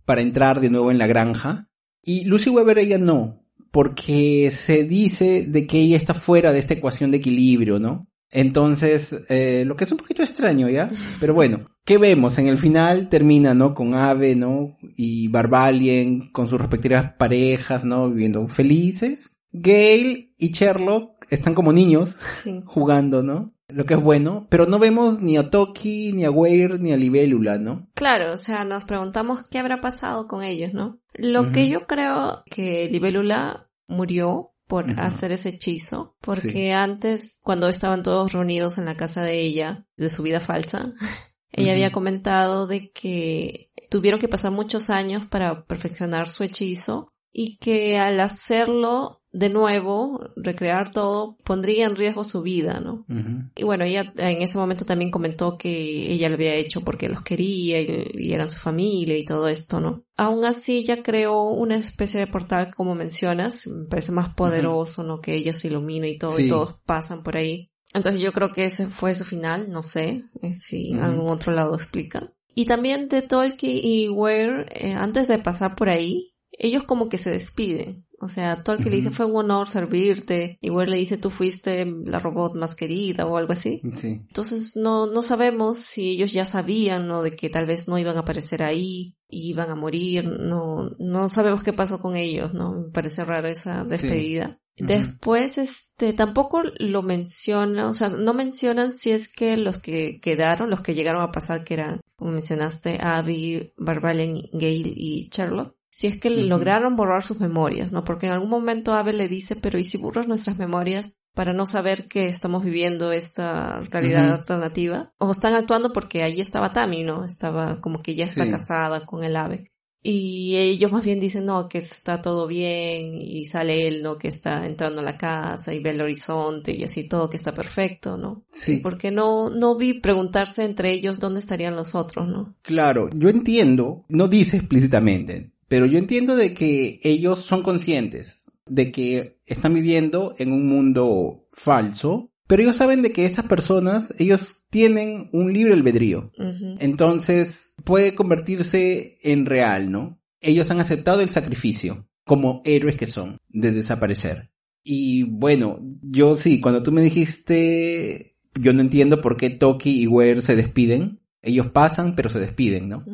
[0.05, 1.69] para entrar de nuevo en la granja.
[2.03, 6.75] Y Lucy Weber ella no, porque se dice de que ella está fuera de esta
[6.75, 8.07] ecuación de equilibrio, ¿no?
[8.29, 10.89] Entonces, eh, lo que es un poquito extraño, ¿ya?
[11.19, 12.37] Pero bueno, ¿qué vemos?
[12.37, 13.73] En el final termina, ¿no?
[13.73, 14.77] Con Ave, ¿no?
[14.95, 18.09] Y Barbalien, con sus respectivas parejas, ¿no?
[18.09, 19.31] Viviendo felices.
[19.51, 22.61] Gail y Sherlock están como niños Sí.
[22.65, 23.54] jugando, ¿no?
[23.75, 26.97] Lo que es bueno, pero no vemos ni a Toki, ni a Weir, ni a
[26.97, 27.89] Libélula, ¿no?
[27.93, 31.01] Claro, o sea, nos preguntamos qué habrá pasado con ellos, ¿no?
[31.13, 38.01] Lo que yo creo que Libélula murió por hacer ese hechizo, porque antes, cuando estaban
[38.01, 40.93] todos reunidos en la casa de ella, de su vida falsa,
[41.51, 47.57] ella había comentado de que tuvieron que pasar muchos años para perfeccionar su hechizo y
[47.57, 53.05] que al hacerlo de nuevo, recrear todo, pondría en riesgo su vida, ¿no?
[53.53, 57.21] Y bueno, ella en ese momento también comentó que ella lo había hecho porque los
[57.21, 60.05] quería y, y eran su familia y todo esto, ¿no?
[60.15, 65.19] Aún así, ella creó una especie de portal, como mencionas, me parece más poderoso, ¿no?
[65.19, 66.43] Que ella se ilumina y todo, Sí.
[66.45, 67.71] y todos pasan por ahí.
[67.93, 71.51] Entonces yo creo que ese fue su final, no sé eh, si en algún otro
[71.51, 72.33] lado explican.
[72.53, 77.17] Y también de Tolkien y Ware, eh, antes de pasar por ahí, ellos como que
[77.17, 78.04] se despiden.
[78.19, 82.19] O sea, Tolkien le dice fue un honor servirte, Ware le dice tú fuiste la
[82.19, 83.81] robot más querida o algo así.
[83.93, 84.21] Sí.
[84.27, 87.23] Entonces no, no sabemos si ellos ya sabían, ¿no?
[87.23, 91.29] De que tal vez no iban a aparecer ahí, y iban a morir, no, no
[91.29, 92.73] sabemos qué pasó con ellos, ¿no?
[92.73, 94.59] Me parece raro esa despedida.
[94.77, 100.69] Después, este, tampoco lo menciona, o sea, no mencionan si es que los que quedaron,
[100.69, 106.07] los que llegaron a pasar, que eran, como mencionaste, Abby, Barbalen, Gale y Sherlock, si
[106.07, 108.03] es que lograron borrar sus memorias, ¿no?
[108.03, 111.15] Porque en algún momento Abby le dice, pero ¿y si borras nuestras memorias?
[111.33, 115.13] para no saber que estamos viviendo esta realidad alternativa.
[115.17, 117.25] O están actuando porque ahí estaba Tammy, ¿no?
[117.25, 119.69] Estaba como que ya está casada con el ave.
[120.01, 124.17] Y ellos más bien dicen, no, que está todo bien, y sale él, ¿no?
[124.17, 127.53] Que está entrando a la casa y ve el horizonte y así todo, que está
[127.53, 128.45] perfecto, ¿no?
[128.53, 128.77] Sí.
[128.77, 132.55] Porque no, no vi preguntarse entre ellos dónde estarían los otros, ¿no?
[132.61, 138.91] Claro, yo entiendo, no dice explícitamente, pero yo entiendo de que ellos son conscientes de
[138.91, 144.63] que están viviendo en un mundo falso, pero ellos saben de que esas personas, ellos
[144.69, 146.31] tienen un libre albedrío.
[146.79, 150.21] Entonces puede convertirse en real, ¿no?
[150.41, 154.51] Ellos han aceptado el sacrificio como héroes que son de desaparecer.
[154.83, 160.07] Y bueno, yo sí, cuando tú me dijiste, yo no entiendo por qué Toki y
[160.07, 161.21] Ware se despiden.
[161.41, 163.05] Ellos pasan, pero se despiden, ¿no?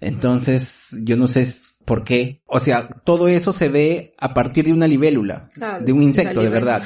[0.00, 1.46] Entonces, yo no sé
[1.84, 2.42] por qué.
[2.46, 5.48] O sea, todo eso se ve a partir de una libélula,
[5.80, 6.82] de un insecto, de verdad.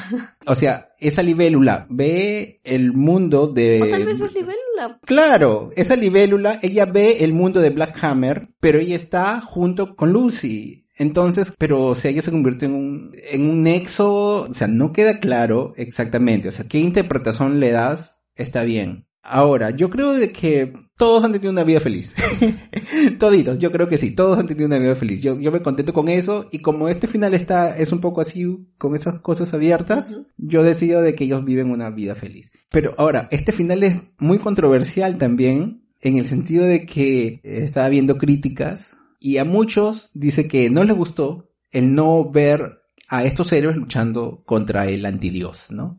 [0.46, 3.82] O sea, esa libélula ve el mundo de...
[3.82, 5.00] O tal vez es libélula.
[5.04, 10.12] Claro, esa libélula, ella ve el mundo de Black Hammer, pero ella está junto con
[10.12, 10.84] Lucy.
[10.98, 14.92] Entonces, pero o sea, ella se convirtió en un, en un nexo, o sea, no
[14.92, 19.06] queda claro exactamente, o sea, qué interpretación le das, está bien.
[19.22, 22.14] Ahora, yo creo de que todos han tenido una vida feliz.
[23.18, 25.22] Toditos, yo creo que sí, todos han tenido una vida feliz.
[25.22, 28.44] Yo, yo me contento con eso y como este final está, es un poco así,
[28.78, 32.50] con esas cosas abiertas, yo decido de que ellos viven una vida feliz.
[32.70, 38.18] Pero ahora, este final es muy controversial también, en el sentido de que está habiendo
[38.18, 42.78] críticas y a muchos dice que no les gustó el no ver
[43.08, 45.98] a estos héroes luchando contra el antidios, ¿no?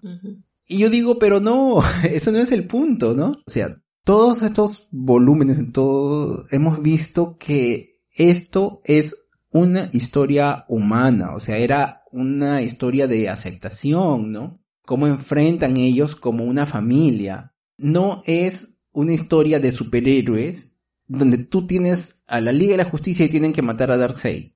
[0.69, 3.41] Y yo digo, pero no, eso no es el punto, ¿no?
[3.45, 9.15] O sea, todos estos volúmenes, en todo, hemos visto que esto es
[9.51, 14.61] una historia humana, o sea, era una historia de aceptación, ¿no?
[14.83, 17.55] Cómo enfrentan ellos como una familia.
[17.77, 20.75] No es una historia de superhéroes
[21.07, 24.51] donde tú tienes a la Liga de la Justicia y tienen que matar a Darkseid.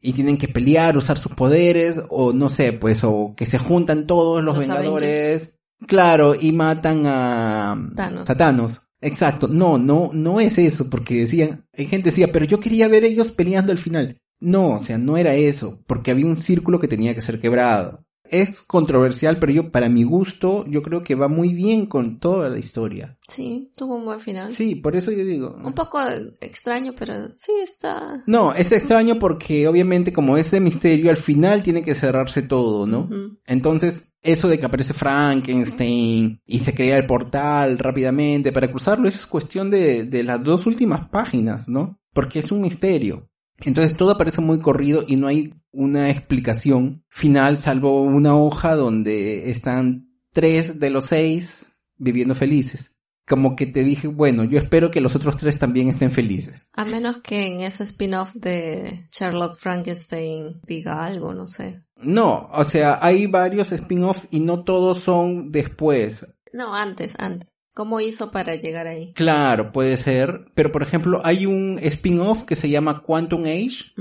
[0.00, 4.06] Y tienen que pelear, usar sus poderes, o no sé, pues, o que se juntan
[4.06, 5.54] todos los, Vengadores.
[5.86, 7.90] Claro, y matan a
[8.36, 8.82] Thanos.
[9.00, 9.46] Exacto.
[9.48, 13.30] No, no, no es eso, porque decían, hay gente decía, pero yo quería ver ellos
[13.30, 14.20] peleando al final.
[14.40, 18.04] No, o sea, no era eso, porque había un círculo que tenía que ser quebrado
[18.30, 22.48] es controversial, pero yo, para mi gusto, yo creo que va muy bien con toda
[22.48, 23.18] la historia.
[23.28, 24.50] Sí, tuvo un buen final.
[24.50, 25.56] Sí, por eso yo digo.
[25.62, 26.00] Un poco
[26.40, 28.22] extraño, pero sí está.
[28.26, 33.08] No, es extraño porque obviamente como ese misterio al final tiene que cerrarse todo, ¿no?
[33.46, 39.18] Entonces, eso de que aparece Frankenstein y se crea el portal rápidamente para cruzarlo, eso
[39.18, 42.00] es cuestión de, de las dos últimas páginas, ¿no?
[42.12, 43.28] Porque es un misterio.
[43.60, 49.48] Entonces todo parece muy corrido y no hay una explicación final salvo una hoja donde
[49.48, 52.96] están tres de los seis viviendo felices.
[53.24, 56.68] Como que te dije, bueno, yo espero que los otros tres también estén felices.
[56.72, 61.86] A menos que en ese spin-off de Charlotte Frankenstein diga algo, no sé.
[61.94, 66.26] No, o sea, hay varios spin-off y no todos son después.
[66.52, 67.47] No, antes, antes.
[67.78, 69.12] ¿Cómo hizo para llegar ahí?
[69.12, 70.46] Claro, puede ser.
[70.56, 73.92] Pero por ejemplo, hay un spin-off que se llama Quantum Age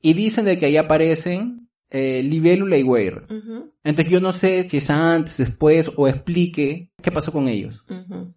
[0.00, 3.26] y dicen de que ahí aparecen eh, Libélula y Weir.
[3.84, 7.84] Entonces yo no sé si es antes, después o explique qué pasó con ellos.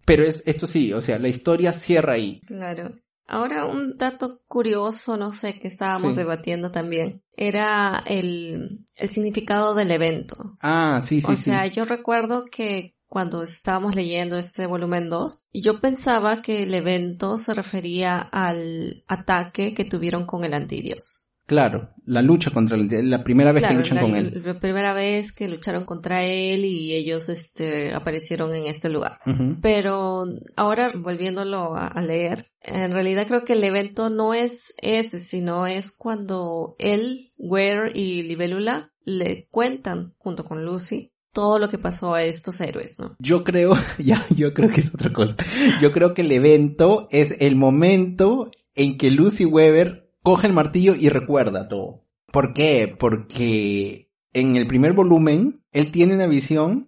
[0.04, 2.42] Pero es, esto sí, o sea, la historia cierra ahí.
[2.46, 2.94] Claro.
[3.26, 9.92] Ahora un dato curioso, no sé, que estábamos debatiendo también, era el, el significado del
[9.92, 10.58] evento.
[10.60, 11.26] Ah, sí, sí.
[11.26, 16.62] O sea, yo recuerdo que cuando estábamos leyendo este volumen 2 y yo pensaba que
[16.62, 21.26] el evento se refería al ataque que tuvieron con el antidios.
[21.44, 24.40] Claro, la lucha contra el la primera vez que luchan con él.
[24.44, 29.18] La primera vez que lucharon contra él y ellos este aparecieron en este lugar.
[29.60, 35.66] Pero ahora volviéndolo a, leer, en realidad creo que el evento no es ese, sino
[35.66, 42.14] es cuando él, Ware y Libélula le cuentan junto con Lucy todo lo que pasó
[42.14, 43.16] a estos héroes, ¿no?
[43.18, 45.36] Yo creo, ya, yo creo que es otra cosa.
[45.80, 50.94] Yo creo que el evento es el momento en que Lucy Weber coge el martillo
[50.94, 52.06] y recuerda todo.
[52.32, 52.94] ¿Por qué?
[52.98, 56.86] Porque en el primer volumen él tiene una visión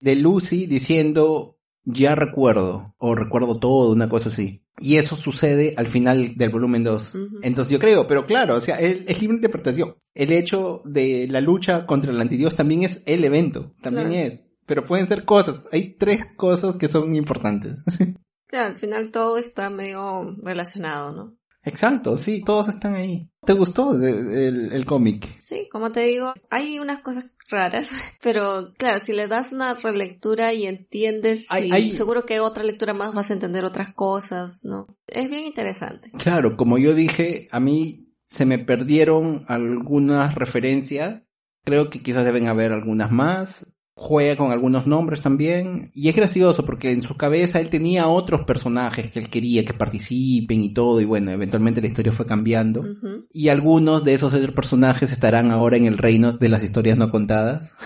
[0.00, 4.63] de Lucy diciendo ya recuerdo o recuerdo todo, una cosa así.
[4.80, 7.16] Y eso sucede al final del volumen 2.
[7.42, 9.96] Entonces yo creo, pero claro, o sea, es, libre interpretación.
[10.14, 14.50] El hecho de la lucha contra el antidios también es el evento, también es.
[14.66, 17.84] Pero pueden ser cosas, hay tres cosas que son importantes.
[18.46, 21.36] Claro, al final todo está medio relacionado, ¿no?
[21.64, 23.28] Exacto, sí, todos están ahí.
[23.44, 25.26] ¿Te gustó el, el cómic?
[25.40, 27.90] Sí, como te digo, hay unas cosas raras,
[28.22, 31.46] pero claro, si le das una relectura y entiendes,
[31.92, 34.86] seguro que otra lectura más vas a entender otras cosas, ¿no?
[35.06, 36.10] Es bien interesante.
[36.18, 41.24] Claro, como yo dije, a mí se me perdieron algunas referencias,
[41.64, 46.64] creo que quizás deben haber algunas más, juega con algunos nombres también y es gracioso
[46.64, 51.00] porque en su cabeza él tenía otros personajes que él quería que participen y todo
[51.00, 52.84] y bueno, eventualmente la historia fue cambiando
[53.32, 57.10] y algunos de esos otros personajes estarán ahora en el reino de las historias no
[57.10, 57.76] contadas.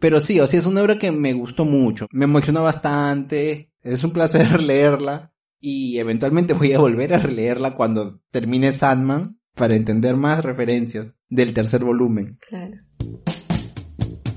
[0.00, 4.02] Pero sí, o sea, es una obra que me gustó mucho, me emocionó bastante, es
[4.02, 10.16] un placer leerla y eventualmente voy a volver a releerla cuando termine Sandman para entender
[10.16, 12.38] más referencias del tercer volumen.
[12.40, 12.78] Claro.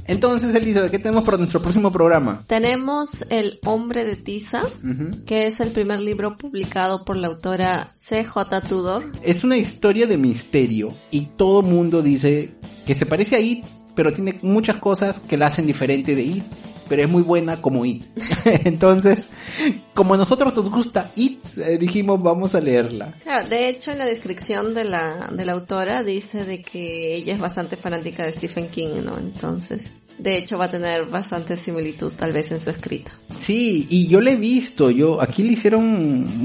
[0.07, 2.44] Entonces, Elizabeth, ¿qué tenemos para nuestro próximo programa?
[2.48, 4.61] Tenemos El hombre de Tiza,
[5.26, 8.61] que es el primer libro publicado por la autora C.J.
[8.61, 9.11] Tudor.
[9.23, 12.56] Es una historia de misterio y todo mundo dice
[12.86, 13.65] que se parece a It,
[13.95, 16.44] pero tiene muchas cosas que la hacen diferente de It
[16.88, 18.03] pero es muy buena como It.
[18.66, 19.28] Entonces,
[19.94, 23.14] como a nosotros nos gusta It, eh, dijimos vamos a leerla.
[23.24, 27.34] Claro, de hecho en la descripción de la, de la autora dice de que ella
[27.34, 29.18] es bastante fanática de Stephen King, ¿no?
[29.18, 33.12] Entonces, de hecho va a tener bastante similitud tal vez en su escrita.
[33.41, 35.84] Sí, y yo le he visto, yo aquí le hicieron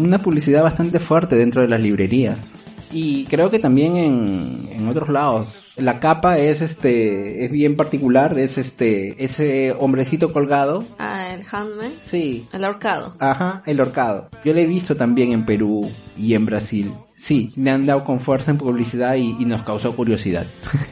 [0.00, 2.58] una publicidad bastante fuerte dentro de las librerías.
[2.90, 5.62] Y creo que también en, en otros lados.
[5.76, 10.84] La capa es este, es bien particular, es este, ese hombrecito colgado.
[10.98, 11.92] Ah, el handman.
[12.02, 12.44] Sí.
[12.52, 13.16] El ahorcado.
[13.20, 14.28] Ajá, el ahorcado.
[14.44, 16.92] Yo lo he visto también en Perú y en Brasil.
[17.20, 20.46] Sí, le han dado con fuerza en publicidad y, nos causó curiosidad.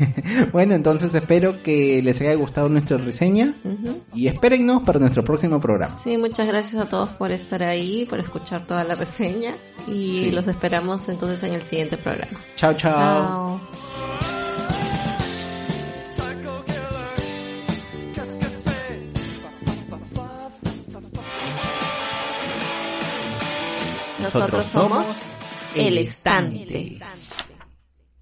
[0.52, 3.54] bueno, entonces espero que les haya gustado nuestra reseña
[4.14, 5.96] y espérennos para nuestro próximo programa.
[5.96, 9.54] Sí, muchas gracias a todos por estar ahí, por escuchar toda la reseña
[9.86, 12.38] y los esperamos entonces en el siguiente programa.
[12.56, 12.92] Chao, chao.
[12.92, 13.60] Chao.
[24.20, 25.06] Nosotros somos
[25.78, 26.98] el estante.